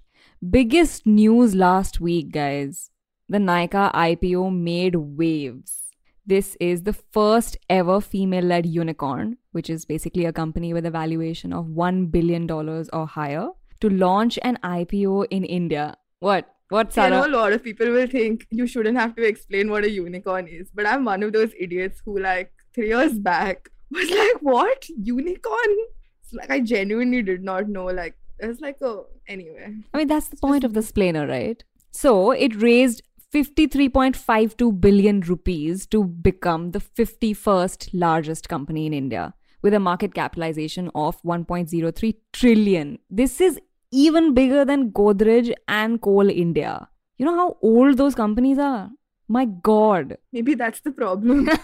Biggest 0.48 1.04
news 1.04 1.54
last 1.54 2.00
week, 2.00 2.32
guys. 2.32 2.90
The 3.28 3.36
Nykaa 3.36 3.92
IPO 3.92 4.50
made 4.50 4.96
waves. 4.96 5.90
This 6.24 6.56
is 6.58 6.84
the 6.84 6.94
first 6.94 7.58
ever 7.68 8.00
female 8.00 8.44
led 8.44 8.64
unicorn, 8.64 9.36
which 9.52 9.68
is 9.68 9.84
basically 9.84 10.24
a 10.24 10.32
company 10.32 10.72
with 10.72 10.86
a 10.86 10.90
valuation 10.90 11.52
of 11.52 11.66
$1 11.66 12.10
billion 12.10 12.50
or 12.50 13.06
higher, 13.06 13.48
to 13.80 13.90
launch 13.90 14.38
an 14.42 14.58
IPO 14.64 15.26
in 15.30 15.44
India. 15.44 15.98
What? 16.20 16.48
What, 16.70 16.96
I 16.96 17.08
know 17.08 17.26
a 17.26 17.28
lot 17.28 17.52
of 17.52 17.64
people 17.64 17.90
will 17.90 18.06
think 18.06 18.46
you 18.50 18.64
shouldn't 18.66 18.96
have 18.96 19.16
to 19.16 19.24
explain 19.26 19.70
what 19.70 19.84
a 19.84 19.90
unicorn 19.90 20.46
is, 20.46 20.70
but 20.72 20.86
I'm 20.86 21.04
one 21.04 21.24
of 21.24 21.32
those 21.32 21.52
idiots 21.58 22.00
who, 22.04 22.20
like, 22.20 22.52
three 22.74 22.88
years 22.88 23.18
back 23.18 23.68
was 23.90 24.08
like, 24.08 24.40
what? 24.40 24.88
Unicorn? 24.88 25.76
It's 26.22 26.32
like, 26.32 26.48
I 26.48 26.60
genuinely 26.60 27.22
did 27.22 27.42
not 27.42 27.68
know. 27.68 27.86
Like, 27.86 28.14
it's 28.38 28.60
like, 28.60 28.76
oh, 28.82 29.08
anyway. 29.26 29.74
I 29.92 29.98
mean, 29.98 30.06
that's 30.06 30.28
the 30.28 30.36
point 30.36 30.62
of 30.62 30.74
the 30.74 30.80
splainer, 30.80 31.28
right? 31.28 31.62
So 31.90 32.30
it 32.30 32.62
raised 32.62 33.02
53.52 33.34 34.80
billion 34.80 35.20
rupees 35.22 35.86
to 35.88 36.04
become 36.04 36.70
the 36.70 36.80
51st 36.80 37.90
largest 37.92 38.48
company 38.48 38.86
in 38.86 38.94
India 38.94 39.34
with 39.62 39.74
a 39.74 39.80
market 39.80 40.14
capitalization 40.14 40.88
of 40.94 41.20
1.03 41.22 42.14
trillion. 42.32 42.98
This 43.10 43.40
is 43.40 43.58
even 43.92 44.34
bigger 44.34 44.64
than 44.64 44.90
Godrej 44.90 45.52
and 45.68 46.00
Coal 46.00 46.30
India. 46.30 46.88
You 47.18 47.26
know 47.26 47.36
how 47.36 47.56
old 47.62 47.96
those 47.96 48.14
companies 48.14 48.58
are? 48.58 48.90
My 49.28 49.44
god. 49.44 50.16
Maybe 50.32 50.54
that's 50.54 50.80
the 50.80 50.90
problem. 50.90 51.48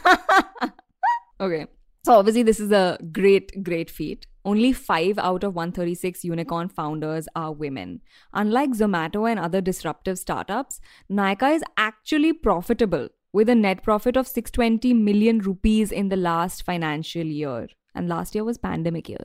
Okay. 1.40 1.66
So 2.04 2.14
obviously 2.14 2.42
this 2.42 2.60
is 2.60 2.70
a 2.70 2.98
great, 3.12 3.62
great 3.62 3.90
feat. 3.90 4.26
Only 4.44 4.72
5 4.72 5.18
out 5.18 5.42
of 5.42 5.54
136 5.54 6.24
unicorn 6.24 6.68
founders 6.68 7.28
are 7.34 7.52
women. 7.52 8.00
Unlike 8.32 8.70
Zomato 8.70 9.28
and 9.28 9.40
other 9.40 9.60
disruptive 9.60 10.18
startups, 10.18 10.80
Nykaa 11.10 11.56
is 11.56 11.64
actually 11.76 12.32
profitable 12.32 13.08
with 13.32 13.48
a 13.48 13.54
net 13.54 13.82
profit 13.82 14.16
of 14.16 14.28
620 14.28 14.94
million 14.94 15.40
rupees 15.40 15.90
in 15.90 16.08
the 16.08 16.16
last 16.16 16.62
financial 16.62 17.24
year. 17.24 17.68
And 17.94 18.08
last 18.08 18.34
year 18.34 18.44
was 18.44 18.56
pandemic 18.56 19.08
year. 19.08 19.24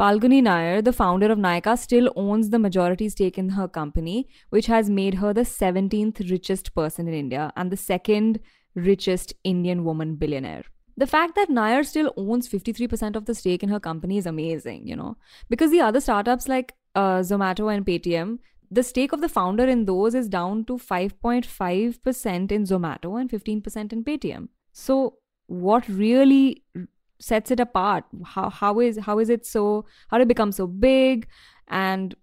Falguni 0.00 0.42
Nair, 0.42 0.80
the 0.80 0.94
founder 0.94 1.30
of 1.30 1.36
Nykaa, 1.36 1.78
still 1.78 2.10
owns 2.16 2.48
the 2.48 2.58
majority 2.58 3.10
stake 3.10 3.36
in 3.36 3.50
her 3.50 3.68
company, 3.68 4.26
which 4.48 4.64
has 4.64 4.88
made 4.88 5.16
her 5.16 5.34
the 5.34 5.42
17th 5.42 6.30
richest 6.30 6.74
person 6.74 7.06
in 7.06 7.12
India 7.12 7.52
and 7.54 7.70
the 7.70 7.76
second 7.76 8.40
richest 8.74 9.34
Indian 9.44 9.84
woman 9.84 10.14
billionaire. 10.14 10.64
The 10.96 11.06
fact 11.06 11.34
that 11.34 11.50
Nair 11.50 11.84
still 11.84 12.14
owns 12.16 12.48
53% 12.48 13.14
of 13.14 13.26
the 13.26 13.34
stake 13.34 13.62
in 13.62 13.68
her 13.68 13.78
company 13.78 14.16
is 14.16 14.24
amazing, 14.24 14.88
you 14.88 14.96
know, 14.96 15.18
because 15.50 15.70
the 15.70 15.82
other 15.82 16.00
startups 16.00 16.48
like 16.48 16.72
uh, 16.94 17.18
Zomato 17.18 17.70
and 17.70 17.84
Paytm, 17.84 18.38
the 18.70 18.82
stake 18.82 19.12
of 19.12 19.20
the 19.20 19.28
founder 19.28 19.66
in 19.66 19.84
those 19.84 20.14
is 20.14 20.30
down 20.30 20.64
to 20.64 20.78
5.5% 20.78 22.50
in 22.50 22.64
Zomato 22.64 23.20
and 23.20 23.28
15% 23.28 23.92
in 23.92 24.02
Paytm. 24.02 24.48
So, 24.72 25.18
what 25.46 25.86
really 25.90 26.64
sets 27.20 27.50
it 27.50 27.60
apart? 27.60 28.04
How, 28.24 28.50
how 28.50 28.80
is 28.80 28.98
how 28.98 29.18
is 29.18 29.28
it 29.28 29.46
so? 29.46 29.84
How 30.08 30.18
did 30.18 30.24
it 30.24 30.28
become 30.28 30.52
so 30.52 30.66
big? 30.66 31.28
And 31.68 32.14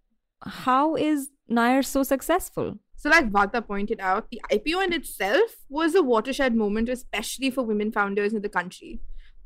how 0.43 0.95
is 0.95 1.29
Nair 1.47 1.83
so 1.83 2.03
successful? 2.03 2.77
So, 2.95 3.09
like 3.09 3.31
Vata 3.31 3.65
pointed 3.65 3.99
out, 3.99 4.29
the 4.31 4.41
IPO 4.51 4.85
in 4.85 4.93
itself 4.93 5.55
was 5.69 5.93
a 5.93 6.01
watershed 6.01 6.55
moment, 6.55 6.89
especially 6.89 7.51
for 7.51 7.63
women 7.63 7.91
founders 7.91 8.33
in 8.33 8.41
the 8.41 8.49
country. 8.49 8.99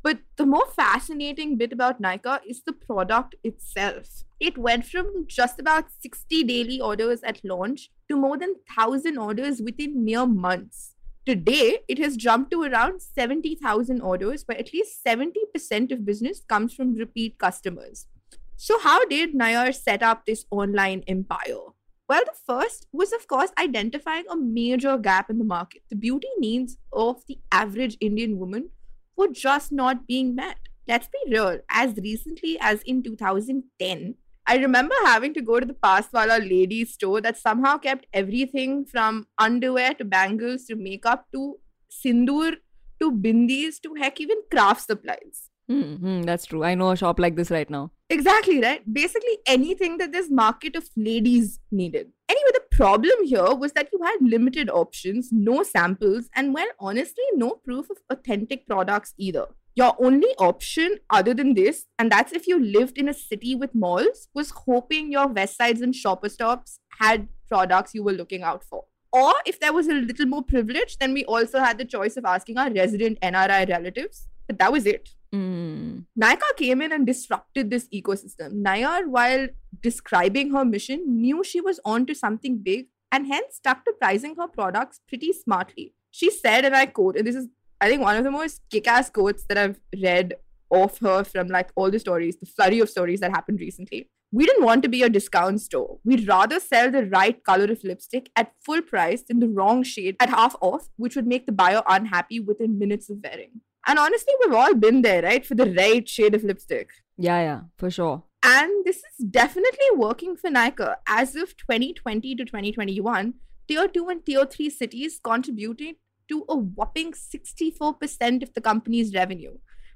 But 0.04 0.20
the 0.38 0.46
more 0.46 0.66
fascinating 0.76 1.58
bit 1.58 1.72
about 1.72 2.02
Nykaa 2.02 2.40
is 2.48 2.64
the 2.66 2.74
product 2.74 3.36
itself. 3.44 4.24
It 4.40 4.58
went 4.58 4.86
from 4.86 5.26
just 5.28 5.60
about 5.60 5.92
60 6.00 6.44
daily 6.46 6.82
orders 6.82 7.22
at 7.24 7.44
launch 7.44 7.92
to 8.10 8.16
more 8.16 8.38
than 8.38 8.56
1,000 8.76 9.18
orders 9.18 9.62
within 9.62 10.04
mere 10.04 10.26
months. 10.26 10.96
Today, 11.24 11.80
it 11.88 12.00
has 12.00 12.18
jumped 12.18 12.50
to 12.50 12.64
around 12.64 13.00
70,000 13.00 14.02
orders, 14.02 14.44
but 14.44 14.58
at 14.58 14.74
least 14.74 15.06
70% 15.06 15.92
of 15.92 16.04
business 16.04 16.42
comes 16.50 16.74
from 16.74 16.96
repeat 16.96 17.38
customers. 17.38 18.08
So, 18.56 18.80
how 18.80 19.06
did 19.06 19.36
Nair 19.36 19.72
set 19.72 20.02
up 20.02 20.26
this 20.26 20.46
online 20.50 21.04
empire? 21.08 21.74
Well, 22.10 22.24
the 22.26 22.34
first 22.46 22.88
was, 22.92 23.14
of 23.14 23.28
course, 23.28 23.52
identifying 23.60 24.26
a 24.32 24.36
major 24.36 24.98
gap 24.98 25.30
in 25.30 25.38
the 25.38 25.46
market. 25.46 25.84
The 25.92 25.96
beauty 25.96 26.28
needs 26.40 26.78
of 26.92 27.24
the 27.28 27.38
average 27.52 27.98
Indian 28.02 28.40
woman 28.40 28.72
were 29.16 29.28
just 29.28 29.72
not 29.72 30.08
being 30.08 30.34
met. 30.34 30.58
Let's 30.88 31.08
be 31.08 31.32
real, 31.32 31.60
as 31.70 31.98
recently 31.98 32.58
as 32.60 32.82
in 32.82 33.04
2010, 33.04 34.16
I 34.48 34.58
remember 34.58 34.96
having 35.06 35.34
to 35.36 35.42
go 35.42 35.60
to 35.60 35.66
the 35.66 35.74
Paswala 35.74 36.40
ladies 36.40 36.94
store 36.94 37.22
that 37.22 37.38
somehow 37.38 37.78
kept 37.78 38.08
everything 38.14 38.86
from 38.86 39.28
underwear 39.38 39.94
to 39.96 40.06
bangles 40.06 40.66
to 40.66 40.76
makeup 40.76 41.28
to 41.34 41.60
sindoor 41.92 42.58
to 43.02 43.12
bindis 43.12 43.80
to 43.82 43.96
heck, 43.96 44.20
even 44.20 44.38
craft 44.50 44.82
supplies. 44.88 45.50
Hmm, 45.68 46.24
that's 46.24 46.46
true. 46.48 46.64
I 46.66 46.76
know 46.76 46.92
a 46.92 46.98
shop 46.98 47.18
like 47.18 47.36
this 47.38 47.50
right 47.50 47.70
now. 47.70 47.92
Exactly, 48.10 48.60
right? 48.62 48.82
Basically, 48.94 49.38
anything 49.48 49.98
that 50.00 50.12
this 50.12 50.30
market 50.30 50.76
of 50.76 50.90
ladies 50.98 51.60
needed. 51.72 52.12
Anyway, 52.28 52.50
the 52.54 52.76
problem 52.76 53.24
here 53.24 53.56
was 53.56 53.72
that 53.74 53.88
you 53.94 54.02
had 54.04 54.18
limited 54.22 54.70
options, 54.70 55.30
no 55.32 55.64
samples, 55.64 56.30
and 56.36 56.54
well, 56.54 56.68
honestly, 56.80 57.24
no 57.36 57.52
proof 57.52 57.90
of 57.90 57.98
authentic 58.10 58.68
products 58.68 59.14
either. 59.18 59.46
Your 59.76 59.96
only 60.00 60.30
option, 60.38 60.98
other 61.10 61.34
than 61.34 61.54
this, 61.54 61.86
and 61.98 62.12
that's 62.12 62.34
if 62.34 62.48
you 62.48 62.60
lived 62.60 62.98
in 62.98 63.08
a 63.08 63.14
city 63.14 63.56
with 63.56 63.74
malls, 63.74 64.28
was 64.34 64.52
hoping 64.52 65.12
your 65.12 65.28
West 65.28 65.58
Sides 65.58 65.82
and 65.82 65.96
Shopper 65.96 66.30
Stops 66.30 66.80
had 67.00 67.30
products 67.48 67.94
you 67.94 68.04
were 68.04 68.12
looking 68.12 68.44
out 68.44 68.64
for. 68.64 68.86
Or 69.14 69.34
if 69.46 69.60
there 69.60 69.74
was 69.74 69.88
a 69.88 69.94
little 69.94 70.26
more 70.26 70.44
privilege, 70.44 70.98
then 70.98 71.14
we 71.14 71.26
also 71.26 71.60
had 71.60 71.78
the 71.78 71.86
choice 71.86 72.16
of 72.18 72.26
asking 72.26 72.58
our 72.58 72.72
resident 72.72 73.20
NRI 73.22 73.70
relatives. 73.70 74.28
But 74.48 74.60
that 74.60 74.72
was 74.72 74.86
it. 74.86 75.10
Mm. 75.34 76.06
Nykaa 76.20 76.56
came 76.58 76.82
in 76.82 76.92
and 76.92 77.06
disrupted 77.06 77.70
this 77.70 77.88
ecosystem. 77.94 78.54
Nair, 78.54 79.08
while 79.08 79.48
describing 79.82 80.52
her 80.52 80.66
mission, 80.66 81.04
knew 81.08 81.44
she 81.44 81.62
was 81.62 81.80
onto 81.86 82.14
something 82.14 82.58
big 82.58 82.88
and 83.12 83.28
hence 83.28 83.56
stuck 83.56 83.86
to 83.86 83.94
pricing 83.94 84.36
her 84.38 84.48
products 84.48 85.00
pretty 85.08 85.34
smartly. 85.34 85.94
She 86.12 86.30
said, 86.30 86.66
and 86.66 86.76
I 86.76 86.86
quote, 86.86 87.16
and 87.16 87.26
this 87.26 87.36
is, 87.36 87.48
I 87.82 87.90
think, 87.90 88.02
one 88.02 88.16
of 88.16 88.24
the 88.24 88.32
most 88.32 88.62
kick 88.70 88.88
ass 88.88 89.10
quotes 89.10 89.44
that 89.46 89.58
I've 89.58 89.80
read 90.02 90.36
of 90.70 90.98
her 91.00 91.24
from 91.24 91.48
like 91.48 91.72
all 91.76 91.92
the 91.92 92.00
stories, 92.00 92.38
the 92.38 92.46
flurry 92.46 92.80
of 92.80 92.90
stories 92.90 93.20
that 93.20 93.32
happened 93.32 93.60
recently. 93.60 94.10
We 94.32 94.46
didn't 94.46 94.64
want 94.64 94.84
to 94.84 94.90
be 94.90 95.04
a 95.04 95.10
discount 95.10 95.60
store. 95.60 95.98
We'd 96.06 96.28
rather 96.28 96.62
sell 96.62 96.90
the 96.90 97.06
right 97.08 97.44
color 97.44 97.66
of 97.66 97.84
lipstick 97.84 98.30
at 98.38 98.54
full 98.64 98.82
price 98.82 99.24
than 99.24 99.40
the 99.40 99.50
wrong 99.50 99.84
shade 99.84 100.16
at 100.22 100.30
half 100.30 100.56
off, 100.62 100.88
which 100.96 101.18
would 101.18 101.28
make 101.28 101.48
the 101.48 101.52
buyer 101.52 101.82
unhappy 101.90 102.40
within 102.40 102.80
minutes 102.80 103.10
of 103.10 103.18
wearing. 103.22 103.60
And 103.86 104.00
honestly, 104.00 104.34
we've 104.40 104.54
all 104.54 104.76
been 104.76 105.02
there, 105.02 105.24
right? 105.24 105.46
For 105.46 105.56
the 105.56 105.74
right 105.74 106.08
shade 106.08 106.36
of 106.36 106.44
lipstick. 106.44 106.92
Yeah, 107.18 107.42
yeah, 107.42 107.60
for 107.78 107.90
sure. 107.90 108.24
And 108.44 108.86
this 108.86 108.98
is 108.98 109.26
definitely 109.30 109.88
working 109.96 110.38
for 110.38 110.50
Nykaa. 110.50 110.96
As 111.08 111.36
of 111.36 111.58
2020 111.58 112.36
to 112.36 112.46
2021, 112.46 113.34
tier 113.68 113.88
2 113.88 114.08
and 114.08 114.26
tier 114.26 114.46
3 114.46 114.70
cities 114.70 115.20
contributed 115.22 115.96
to 116.32 116.44
a 116.50 116.56
whopping 116.56 117.12
64% 117.14 118.44
of 118.44 118.54
the 118.54 118.62
company's 118.62 119.14
revenue, 119.14 119.54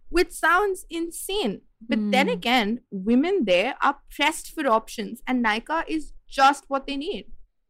which 0.10 0.32
sounds 0.32 0.86
insane. 0.90 1.62
But 1.90 2.00
then 2.12 2.28
Hmm. 2.28 2.34
again, 2.40 2.80
women 2.92 3.46
there 3.46 3.76
are 3.82 3.96
pressed 4.16 4.52
for 4.54 4.68
options, 4.80 5.22
and 5.28 5.44
Nykaa 5.46 5.84
is 5.88 6.14
just 6.40 6.66
what 6.68 6.88
they 6.88 6.98
need. 6.98 7.26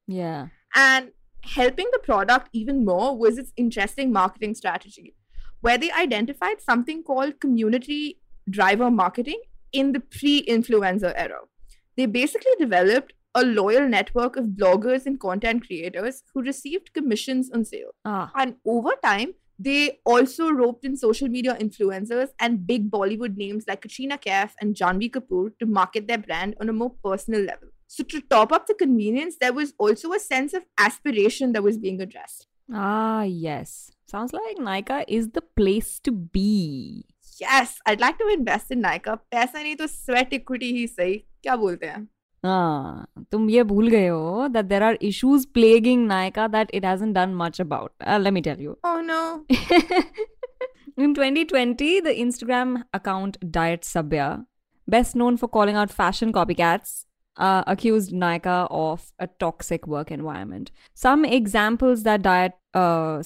Yeah. 0.08 0.48
And 0.76 1.12
helping 1.56 1.90
the 1.92 2.00
product 2.00 2.50
even 2.54 2.86
more 2.86 3.18
was 3.18 3.38
its 3.38 3.52
interesting 3.56 4.12
marketing 4.12 4.56
strategy, 4.56 5.16
where 5.62 5.78
they 5.78 5.92
identified 5.92 6.62
something 6.70 7.04
called 7.04 7.40
community 7.40 8.20
driver 8.50 8.90
marketing 8.92 9.42
in 9.72 9.92
the 9.92 10.00
pre 10.00 10.34
influencer 10.56 11.14
era. 11.16 11.42
They 11.98 12.06
basically 12.06 12.56
developed 12.60 13.14
a 13.36 13.44
loyal 13.44 13.88
network 13.88 14.38
of 14.38 14.46
bloggers 14.60 15.06
and 15.06 15.20
content 15.20 15.66
creators 15.68 16.24
who 16.34 16.42
received 16.42 16.94
commissions 16.94 17.50
on 17.52 17.66
sale. 17.66 17.92
Ah. 18.06 18.32
And 18.36 18.56
over 18.66 18.94
time, 19.04 19.34
they 19.58 20.00
also 20.06 20.50
roped 20.52 20.86
in 20.86 20.98
social 20.98 21.28
media 21.28 21.56
influencers 21.60 22.30
and 22.40 22.66
big 22.68 22.90
Bollywood 22.92 23.38
names 23.38 23.66
like 23.68 23.82
Katrina 23.82 24.18
Kaif 24.18 24.52
and 24.60 24.76
Janhvi 24.76 25.12
Kapoor 25.12 25.52
to 25.60 25.66
market 25.66 26.08
their 26.08 26.18
brand 26.18 26.56
on 26.60 26.70
a 26.70 26.74
more 26.74 26.94
personal 27.04 27.42
level. 27.42 27.70
So, 27.88 28.04
to 28.04 28.22
top 28.22 28.52
up 28.52 28.68
the 28.68 28.74
convenience, 28.74 29.38
there 29.40 29.54
was 29.54 29.74
also 29.78 30.12
a 30.12 30.20
sense 30.20 30.54
of 30.54 30.64
aspiration 30.78 31.54
that 31.54 31.64
was 31.64 31.78
being 31.78 32.02
addressed. 32.02 32.48
Ah, 32.74 33.24
yes. 33.24 33.92
Sounds 34.08 34.34
like 34.34 34.58
Nykaa 34.58 35.06
is 35.08 35.30
the 35.30 35.42
place 35.42 36.00
to 36.00 36.12
be. 36.12 37.06
Yes, 37.40 37.80
I'd 37.86 38.00
like 38.00 38.18
to 38.18 38.28
invest 38.28 38.72
in 38.72 38.82
Nykaa. 38.82 39.20
पैसा 39.32 39.62
नहीं 39.64 39.76
तो 39.76 39.88
sweat 39.88 40.34
equity 40.34 40.72
ही 40.74 40.88
सही. 40.88 41.18
क्या 41.44 41.56
बोलते 41.56 41.86
हैं? 41.86 42.08
हाँ 42.46 43.26
तुम 43.32 43.50
ये 43.50 43.64
भूल 43.64 43.88
गए 43.88 44.08
हो 44.08 44.48
that 44.48 44.66
there 44.66 44.84
are 44.84 44.98
issues 45.02 45.46
plaguing 45.54 46.06
Nykaa 46.08 46.48
that 46.48 46.72
it 46.74 46.86
hasn't 46.86 47.14
done 47.14 47.34
much 47.36 47.62
about 47.62 48.04
let 48.10 48.34
me 48.34 48.42
tell 48.42 48.62
you 48.62 48.78
oh 48.86 49.02
In 50.98 51.14
2020, 51.14 52.00
the 52.00 52.12
Instagram 52.24 52.84
account 52.94 53.38
Diet 53.52 53.82
Sabya, 53.82 54.46
best 54.88 55.14
known 55.14 55.36
for 55.36 55.50
calling 55.50 55.76
out 55.76 55.92
fashion 55.92 56.32
copycats, 56.32 57.04
uh, 57.38 57.64
accused 57.68 58.14
Nykaa 58.14 58.68
of 58.72 59.12
a 59.20 59.28
toxic 59.28 59.88
work 59.88 60.10
environment. 60.10 60.72
Some 60.94 61.26
examples 61.26 62.04
that 62.04 62.22
Diet 62.22 62.54
uh, 62.74 63.22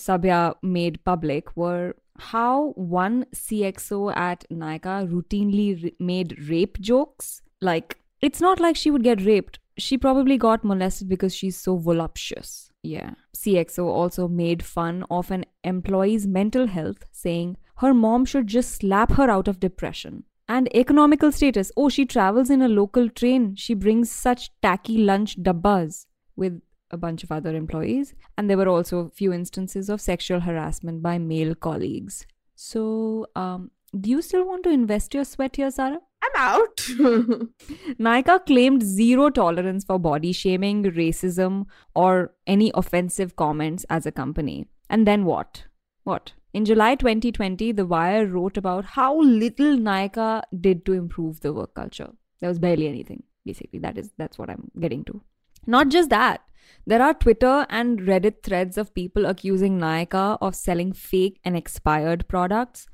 made 0.63 1.03
public 1.03 1.55
were 1.55 1.95
how 2.17 2.71
one 2.71 3.25
CXO 3.35 4.15
at 4.15 4.45
Nykaa 4.51 5.07
routinely 5.07 5.93
made 5.99 6.49
rape 6.49 6.79
jokes, 6.79 7.43
like 7.61 7.97
it's 8.21 8.41
not 8.41 8.59
like 8.59 8.75
she 8.75 8.91
would 8.91 9.03
get 9.03 9.25
raped. 9.25 9.59
She 9.77 9.97
probably 9.97 10.37
got 10.37 10.63
molested 10.63 11.07
because 11.07 11.33
she's 11.33 11.57
so 11.57 11.77
voluptuous. 11.77 12.69
Yeah. 12.83 13.11
CXO 13.35 13.85
also 13.85 14.27
made 14.27 14.63
fun 14.63 15.05
of 15.09 15.31
an 15.31 15.45
employee's 15.63 16.27
mental 16.27 16.67
health, 16.67 17.05
saying 17.11 17.57
her 17.77 17.93
mom 17.93 18.25
should 18.25 18.47
just 18.47 18.75
slap 18.75 19.11
her 19.13 19.29
out 19.29 19.47
of 19.47 19.59
depression. 19.59 20.23
And 20.47 20.73
economical 20.75 21.31
status. 21.31 21.71
Oh, 21.77 21.89
she 21.89 22.05
travels 22.05 22.49
in 22.49 22.61
a 22.61 22.67
local 22.67 23.07
train. 23.07 23.55
She 23.55 23.73
brings 23.73 24.11
such 24.11 24.49
tacky 24.61 24.97
lunch 24.97 25.41
dabbas 25.41 26.07
with 26.35 26.61
a 26.91 26.97
bunch 26.97 27.23
of 27.23 27.31
other 27.31 27.55
employees. 27.55 28.15
And 28.37 28.49
there 28.49 28.57
were 28.57 28.67
also 28.67 28.99
a 28.99 29.09
few 29.11 29.31
instances 29.31 29.89
of 29.89 30.01
sexual 30.01 30.39
harassment 30.39 31.03
by 31.03 31.19
male 31.19 31.53
colleagues. 31.53 32.25
So, 32.55 33.27
um, 33.35 33.71
do 33.97 34.09
you 34.09 34.21
still 34.21 34.45
want 34.45 34.63
to 34.63 34.71
invest 34.71 35.13
your 35.13 35.23
sweat 35.23 35.55
here, 35.55 35.71
Sarah? 35.71 35.99
I'm 36.21 36.31
out. 36.35 36.77
Nykaa 38.07 38.45
claimed 38.45 38.83
zero 38.83 39.29
tolerance 39.29 39.85
for 39.85 39.99
body 39.99 40.31
shaming, 40.31 40.83
racism, 40.83 41.65
or 41.95 42.33
any 42.45 42.71
offensive 42.73 43.35
comments 43.35 43.85
as 43.89 44.05
a 44.05 44.11
company. 44.11 44.67
And 44.89 45.07
then 45.07 45.25
what? 45.25 45.65
What? 46.03 46.33
In 46.53 46.65
July 46.65 46.95
2020, 46.95 47.71
The 47.73 47.85
Wire 47.85 48.25
wrote 48.25 48.57
about 48.57 48.83
how 48.83 49.21
little 49.21 49.77
Nykaa 49.77 50.41
did 50.59 50.85
to 50.85 50.93
improve 50.93 51.41
the 51.41 51.53
work 51.53 51.75
culture. 51.75 52.09
There 52.39 52.49
was 52.49 52.59
barely 52.59 52.87
anything, 52.87 53.23
basically. 53.45 53.79
That 53.79 53.97
is 53.97 54.11
that's 54.17 54.37
what 54.37 54.49
I'm 54.49 54.71
getting 54.79 55.03
to. 55.05 55.21
Not 55.67 55.89
just 55.89 56.09
that. 56.09 56.41
There 56.85 57.01
are 57.01 57.13
Twitter 57.13 57.65
and 57.69 57.99
Reddit 57.99 58.41
threads 58.43 58.77
of 58.77 58.93
people 58.93 59.25
accusing 59.25 59.77
Nykaa 59.79 60.37
of 60.41 60.55
selling 60.55 60.93
fake 60.93 61.39
and 61.43 61.55
expired 61.55 62.27
products. 62.27 62.87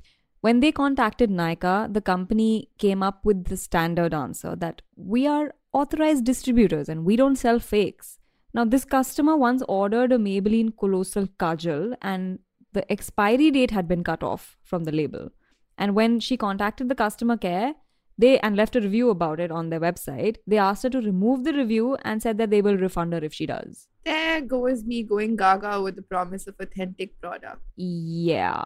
When 0.45 0.59
they 0.59 0.71
contacted 0.71 1.31
Nykaa, 1.31 1.91
the 1.91 2.01
company 2.01 2.69
came 2.77 3.01
up 3.01 3.25
with 3.25 3.45
the 3.45 3.57
standard 3.57 4.13
answer 4.13 4.55
that 4.57 4.83
we 4.95 5.25
are 5.25 5.55
authorized 5.73 6.23
distributors 6.23 6.87
and 6.87 7.03
we 7.03 7.15
don't 7.15 7.35
sell 7.35 7.57
fakes. 7.57 8.19
Now, 8.53 8.63
this 8.63 8.85
customer 8.85 9.35
once 9.35 9.63
ordered 9.67 10.11
a 10.11 10.19
Maybelline 10.19 10.77
Colossal 10.77 11.25
Kajal 11.39 11.95
and 11.99 12.37
the 12.73 12.85
expiry 12.91 13.49
date 13.49 13.71
had 13.71 13.87
been 13.87 14.03
cut 14.03 14.21
off 14.21 14.55
from 14.61 14.83
the 14.83 14.91
label. 14.91 15.31
And 15.79 15.95
when 15.95 16.19
she 16.19 16.37
contacted 16.37 16.89
the 16.89 17.01
customer 17.03 17.37
care, 17.37 17.73
they 18.15 18.37
and 18.41 18.55
left 18.55 18.75
a 18.75 18.81
review 18.81 19.09
about 19.09 19.39
it 19.39 19.49
on 19.49 19.71
their 19.71 19.79
website, 19.79 20.35
they 20.45 20.59
asked 20.59 20.83
her 20.83 20.91
to 20.91 21.01
remove 21.01 21.43
the 21.43 21.53
review 21.53 21.97
and 22.03 22.21
said 22.21 22.37
that 22.37 22.51
they 22.51 22.61
will 22.61 22.77
refund 22.77 23.13
her 23.13 23.23
if 23.23 23.33
she 23.33 23.47
does. 23.47 23.87
there 24.03 24.41
goes 24.41 24.83
me 24.83 25.01
going 25.01 25.35
gaga 25.35 25.81
with 25.81 25.95
the 25.95 26.03
promise 26.03 26.45
of 26.45 26.53
authentic 26.59 27.19
product. 27.19 27.63
Yeah. 27.77 28.63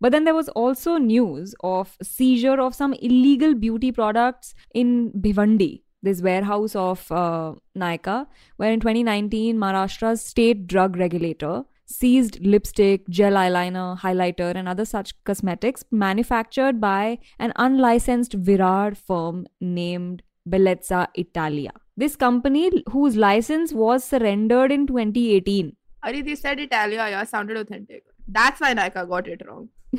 But 0.00 0.12
then 0.12 0.24
there 0.24 0.34
was 0.34 0.48
also 0.50 0.96
news 0.96 1.54
of 1.62 1.96
seizure 2.02 2.60
of 2.60 2.74
some 2.74 2.94
illegal 2.94 3.54
beauty 3.54 3.92
products 3.92 4.54
in 4.74 5.12
Bhivandi, 5.12 5.82
this 6.02 6.22
warehouse 6.22 6.74
of 6.74 7.10
uh, 7.12 7.54
where 7.74 8.72
in 8.72 8.80
2019 8.80 9.58
Maharashtra's 9.58 10.22
state 10.22 10.66
drug 10.66 10.96
regulator 10.96 11.64
seized 11.90 12.38
lipstick, 12.46 13.08
gel 13.08 13.32
eyeliner, 13.32 13.98
highlighter, 13.98 14.54
and 14.54 14.68
other 14.68 14.84
such 14.84 15.12
cosmetics 15.24 15.84
manufactured 15.90 16.80
by 16.80 17.18
an 17.38 17.52
unlicensed 17.56 18.40
Virar 18.40 18.96
firm 18.96 19.46
named 19.60 20.22
Bellezza 20.48 21.08
Italia. 21.14 21.72
This 21.96 22.16
company, 22.16 22.70
whose 22.90 23.16
license 23.16 23.72
was 23.72 24.04
surrendered 24.04 24.72
in 24.72 24.86
2018. 24.86 25.76
Ari, 26.02 26.22
they 26.22 26.34
said 26.34 26.60
Italia, 26.60 27.08
yeah, 27.10 27.24
sounded 27.24 27.56
authentic. 27.56 28.04
That's 28.32 28.60
why 28.60 28.74
Nykaa 28.74 29.08
got 29.08 29.28
it 29.28 29.42
wrong. 29.46 29.68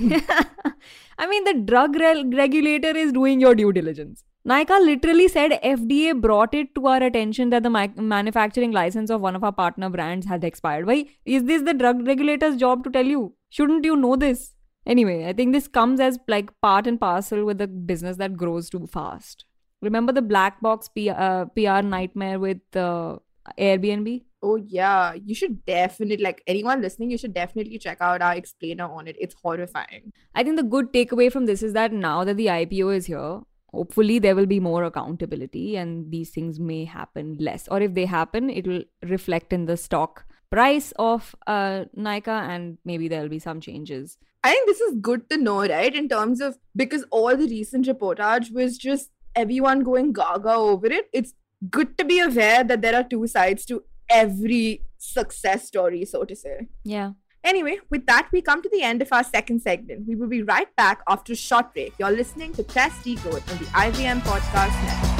I 1.18 1.28
mean, 1.28 1.44
the 1.44 1.54
drug 1.66 1.96
re- 1.96 2.24
regulator 2.34 2.96
is 2.96 3.12
doing 3.12 3.42
your 3.42 3.56
due 3.56 3.74
diligence. 3.74 4.24
Nykaa 4.48 4.84
literally 4.84 5.28
said 5.28 5.60
FDA 5.64 6.20
brought 6.20 6.56
it 6.56 6.74
to 6.76 6.88
our 6.88 7.04
attention 7.04 7.52
that 7.52 7.64
the 7.64 7.70
ma- 7.70 7.88
manufacturing 7.96 8.72
license 8.72 9.10
of 9.10 9.22
one 9.22 9.36
of 9.36 9.44
our 9.44 9.52
partner 9.52 9.90
brands 9.90 10.26
had 10.26 10.44
expired. 10.44 10.88
Why 10.88 11.06
is 11.26 11.44
this 11.44 11.62
the 11.62 11.74
drug 11.74 12.08
regulator's 12.08 12.58
job 12.58 12.84
to 12.86 12.90
tell 12.90 13.06
you? 13.06 13.36
Shouldn't 13.50 13.86
you 13.86 13.96
know 13.96 14.16
this? 14.16 14.54
Anyway, 14.86 15.28
I 15.28 15.34
think 15.34 15.54
this 15.54 15.68
comes 15.68 16.00
as 16.00 16.18
like 16.28 16.50
part 16.62 16.88
and 16.88 17.00
parcel 17.00 17.46
with 17.46 17.62
a 17.62 17.68
business 17.68 18.18
that 18.18 18.36
grows 18.36 18.70
too 18.70 18.88
fast. 18.88 19.46
Remember 19.82 20.12
the 20.12 20.22
black 20.24 20.60
box 20.62 20.90
P- 20.90 21.10
uh, 21.10 21.46
PR 21.46 21.82
nightmare 21.84 22.40
with 22.40 22.62
uh, 22.76 23.18
Airbnb? 23.60 24.24
Oh 24.44 24.56
yeah, 24.56 25.14
you 25.14 25.36
should 25.36 25.66
definitely 25.66 26.18
like 26.18 26.42
anyone 26.48 26.82
listening, 26.82 27.12
you 27.12 27.18
should 27.18 27.34
definitely 27.34 27.78
check 27.78 27.98
out 28.02 28.22
our 28.22 28.36
explainer 28.36 28.86
on 28.86 29.08
it. 29.08 29.16
It's 29.20 29.36
horrifying. 29.42 30.12
I 30.34 30.44
think 30.44 30.58
the 30.58 30.64
good 30.64 30.92
takeaway 30.92 31.32
from 31.32 31.46
this 31.46 31.62
is 31.62 31.74
that 31.74 31.94
now 31.94 32.24
that 32.24 32.38
the 32.38 32.48
IPO 32.48 32.96
is 32.96 33.06
here, 33.06 33.42
hopefully 33.68 34.20
there 34.20 34.36
will 34.36 34.46
be 34.46 34.60
more 34.60 34.84
accountability 34.84 35.78
and 35.78 36.12
these 36.12 36.32
things 36.32 36.60
may 36.60 36.86
happen 36.86 37.38
less. 37.40 37.68
Or 37.68 37.82
if 37.82 37.94
they 37.94 38.06
happen, 38.06 38.50
it 38.50 38.68
will 38.68 38.84
reflect 39.04 39.54
in 39.54 39.66
the 39.66 39.78
stock 39.78 40.26
price 40.50 40.92
of 41.00 41.36
uh, 41.48 41.86
Nykaa 41.98 42.50
and 42.50 42.78
maybe 42.84 43.08
there'll 43.08 43.30
be 43.30 43.40
some 43.40 43.62
changes. 43.62 44.18
I 44.44 44.52
think 44.52 44.68
this 44.68 44.82
is 44.82 44.96
good 45.00 45.30
to 45.30 45.38
know, 45.38 45.66
right? 45.66 45.94
In 45.94 46.10
terms 46.10 46.42
of 46.42 46.58
because 46.76 47.06
all 47.12 47.36
the 47.38 47.48
recent 47.48 47.86
reportage 47.86 48.52
was 48.52 48.78
just 48.78 49.12
everyone 49.36 49.84
going 49.84 50.14
gaga 50.14 50.54
over 50.54 50.88
it. 50.88 51.10
It's 51.14 51.34
good 51.70 51.98
to 51.98 52.04
be 52.04 52.20
aware 52.20 52.64
that 52.64 52.82
there 52.82 52.96
are 52.96 53.04
two 53.04 53.28
sides 53.28 53.66
to 53.66 53.84
every 54.12 54.82
success 54.98 55.68
story, 55.68 56.06
so 56.06 56.24
to 56.26 56.36
say. 56.36 56.68
Yeah. 56.84 57.12
Anyway, 57.44 57.80
with 57.90 58.06
that, 58.06 58.30
we 58.32 58.42
come 58.42 58.62
to 58.62 58.70
the 58.70 58.84
end 58.84 59.02
of 59.02 59.12
our 59.12 59.24
second 59.24 59.62
segment. 59.62 60.08
We 60.08 60.16
will 60.16 60.28
be 60.28 60.44
right 60.44 60.74
back 60.76 61.02
after 61.08 61.34
a 61.34 61.36
short 61.36 61.74
break. 61.74 61.94
You're 61.98 62.12
listening 62.12 62.54
to 62.54 62.64
Press 62.64 62.94
Decode 63.04 63.42
on 63.50 63.58
the 63.58 63.66
IVM 63.74 64.22
Podcast 64.22 64.86
Network. 64.86 65.12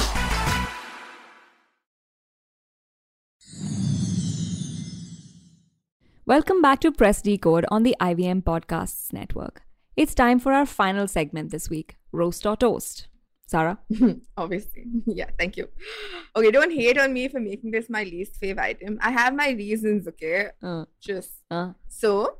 Welcome 6.24 6.62
back 6.62 6.80
to 6.82 6.92
Press 6.92 7.20
Decode 7.20 7.66
on 7.68 7.82
the 7.82 7.96
IVM 8.00 8.44
Podcasts 8.44 9.12
Network. 9.12 9.62
It's 9.96 10.14
time 10.14 10.38
for 10.38 10.52
our 10.52 10.64
final 10.64 11.08
segment 11.08 11.50
this 11.50 11.68
week 11.68 11.96
Roast 12.12 12.46
or 12.46 12.56
Toast. 12.56 13.08
Sarah? 13.46 13.78
Obviously. 14.36 14.84
Yeah, 15.06 15.30
thank 15.38 15.56
you. 15.56 15.68
Okay, 16.36 16.50
don't 16.50 16.72
hate 16.72 16.98
on 16.98 17.12
me 17.12 17.28
for 17.28 17.40
making 17.40 17.70
this 17.70 17.88
my 17.90 18.02
least 18.04 18.36
favorite 18.36 18.62
item. 18.64 18.98
I 19.00 19.10
have 19.10 19.34
my 19.34 19.50
reasons, 19.50 20.08
okay? 20.08 20.48
Uh, 20.62 20.84
Just 21.00 21.32
uh, 21.50 21.72
So, 21.88 22.38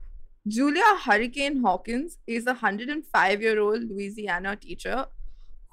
Julia 0.48 0.96
Hurricane 1.04 1.60
Hawkins 1.62 2.18
is 2.26 2.44
a 2.46 2.54
105 2.54 3.42
year 3.42 3.60
old 3.60 3.82
Louisiana 3.88 4.56
teacher 4.56 5.06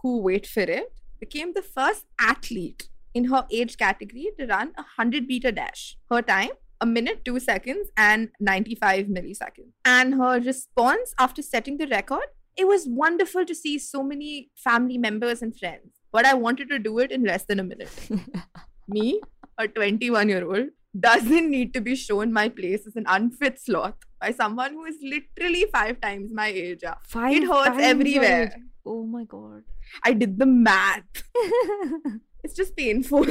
who, 0.02 0.18
wait 0.20 0.46
for 0.46 0.62
it, 0.62 0.94
became 1.20 1.54
the 1.54 1.62
first 1.62 2.06
athlete 2.20 2.88
in 3.13 3.26
her 3.26 3.46
age 3.52 3.78
category 3.78 4.30
to 4.38 4.46
run 4.46 4.68
a 4.78 4.82
100 4.82 5.28
meter 5.28 5.52
dash. 5.52 5.98
Her 6.10 6.22
time, 6.22 6.52
a 6.82 6.86
minute, 6.86 7.26
two 7.26 7.39
seconds, 7.39 7.89
and 7.98 8.30
95 8.39 9.08
milliseconds. 9.08 9.72
And 9.84 10.13
her 10.15 10.39
response 10.39 11.13
after 11.18 11.42
setting 11.42 11.78
the 11.78 11.88
record, 11.88 12.28
it 12.60 12.67
was 12.67 12.88
wonderful 12.88 13.45
to 13.45 13.56
see 13.56 13.78
so 13.80 14.04
many 14.04 14.50
family 14.56 14.98
members 14.98 15.41
and 15.41 15.58
friends. 15.58 16.00
But 16.12 16.26
I 16.26 16.34
wanted 16.34 16.69
to 16.69 16.80
do 16.80 17.00
it 17.00 17.12
in 17.12 17.24
less 17.24 17.45
than 17.45 17.60
a 17.60 17.63
minute. 17.63 18.10
Me, 18.88 19.22
a 19.58 19.67
21 19.67 20.30
year 20.30 20.45
old, 20.45 20.69
doesn't 21.00 21.50
need 21.50 21.74
to 21.76 21.82
be 21.82 21.95
shown 21.95 22.34
my 22.34 22.50
place 22.50 22.88
as 22.88 22.95
an 22.95 23.06
unfit 23.08 23.60
sloth 23.62 23.95
by 24.19 24.32
someone 24.32 24.74
who 24.74 24.86
is 24.86 24.98
literally 25.02 25.65
five 25.72 26.02
times 26.02 26.34
my 26.34 26.48
age. 26.48 26.84
five 27.08 27.34
It 27.34 27.48
hurts 27.48 27.78
everywhere. 27.80 28.56
Oh 28.86 29.04
my 29.06 29.24
god. 29.24 29.63
I 30.04 30.13
did 30.13 30.39
the 30.39 30.45
math. 30.45 31.24
It's 32.41 32.56
just 32.56 32.76
painful. 32.76 33.26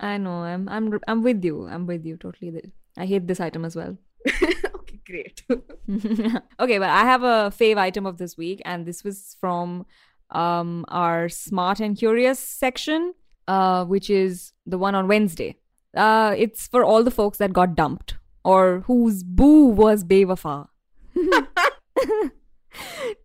I 0.00 0.18
know. 0.18 0.42
I'm 0.42 0.68
I'm 0.68 1.00
I'm 1.06 1.22
with 1.22 1.44
you. 1.44 1.66
I'm 1.68 1.86
with 1.86 2.04
you 2.04 2.16
totally. 2.16 2.72
I 2.96 3.06
hate 3.06 3.26
this 3.28 3.40
item 3.40 3.64
as 3.64 3.76
well. 3.76 3.96
great. 5.08 5.42
okay, 6.60 6.78
but 6.78 6.90
I 6.90 7.00
have 7.00 7.22
a 7.22 7.52
fave 7.58 7.78
item 7.78 8.06
of 8.06 8.18
this 8.18 8.36
week, 8.36 8.62
and 8.64 8.86
this 8.86 9.02
was 9.04 9.36
from 9.40 9.86
um 10.30 10.84
our 10.88 11.28
smart 11.28 11.80
and 11.80 11.96
curious 11.96 12.38
section, 12.38 13.14
uh, 13.46 13.84
which 13.84 14.10
is 14.10 14.52
the 14.66 14.78
one 14.78 14.94
on 14.94 15.08
Wednesday. 15.08 15.56
Uh, 15.96 16.34
it's 16.36 16.66
for 16.68 16.84
all 16.84 17.02
the 17.02 17.10
folks 17.10 17.38
that 17.38 17.52
got 17.52 17.74
dumped 17.74 18.16
or 18.44 18.80
whose 18.86 19.22
boo 19.22 19.66
was 19.66 20.04
Bewafa. 20.04 20.68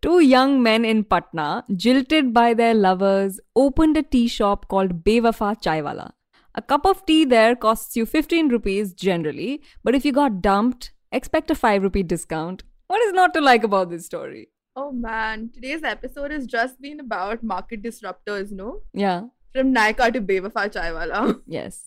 Two 0.01 0.19
young 0.19 0.63
men 0.63 0.83
in 0.83 1.03
Patna, 1.03 1.63
jilted 1.75 2.33
by 2.33 2.53
their 2.53 2.73
lovers, 2.73 3.39
opened 3.55 3.97
a 3.97 4.03
tea 4.03 4.27
shop 4.27 4.67
called 4.67 5.03
Bewafa 5.03 5.61
Chaiwala. 5.61 6.11
A 6.55 6.61
cup 6.61 6.85
of 6.85 7.05
tea 7.05 7.25
there 7.25 7.55
costs 7.55 7.95
you 7.95 8.05
15 8.05 8.49
rupees 8.49 8.93
generally, 8.93 9.61
but 9.83 9.95
if 9.95 10.05
you 10.05 10.11
got 10.11 10.41
dumped, 10.41 10.91
expect 11.13 11.51
a 11.51 11.55
5 11.55 11.83
rupee 11.83 12.03
discount. 12.03 12.63
What 12.87 13.01
is 13.03 13.13
not 13.13 13.33
to 13.35 13.41
like 13.41 13.63
about 13.63 13.89
this 13.89 14.05
story? 14.05 14.49
Oh 14.75 14.91
man, 14.91 15.51
today's 15.53 15.83
episode 15.83 16.31
has 16.31 16.47
just 16.47 16.81
been 16.81 16.99
about 16.99 17.43
market 17.43 17.83
disruptors, 17.83 18.51
no? 18.51 18.81
Yeah, 18.93 19.27
From 19.53 19.73
Nykaa 19.73 20.11
to 20.13 20.21
Bewafa 20.21 20.73
Chaiwala. 20.73 21.41
yes. 21.47 21.81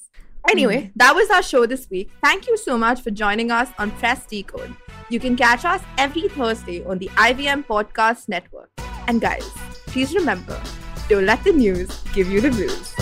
Anyway, 0.48 0.82
hmm. 0.84 0.90
that 0.94 1.12
was 1.14 1.28
our 1.30 1.42
show 1.42 1.66
this 1.66 1.90
week. 1.90 2.10
Thank 2.22 2.46
you 2.46 2.56
so 2.56 2.78
much 2.78 3.00
for 3.00 3.10
joining 3.10 3.50
us 3.50 3.68
on 3.78 3.90
Press 3.90 4.24
Decode. 4.26 4.76
You 5.10 5.18
can 5.18 5.36
catch 5.36 5.64
us 5.64 5.82
every 5.98 6.28
Thursday 6.28 6.84
on 6.84 6.98
the 6.98 7.08
IVM 7.16 7.66
Podcast 7.66 8.28
Network. 8.28 8.70
And 9.08 9.20
guys, 9.20 9.50
please 9.86 10.14
remember 10.14 10.60
don't 11.08 11.26
let 11.26 11.42
the 11.44 11.52
news 11.52 12.02
give 12.12 12.28
you 12.28 12.40
the 12.40 12.50
blues. 12.50 12.94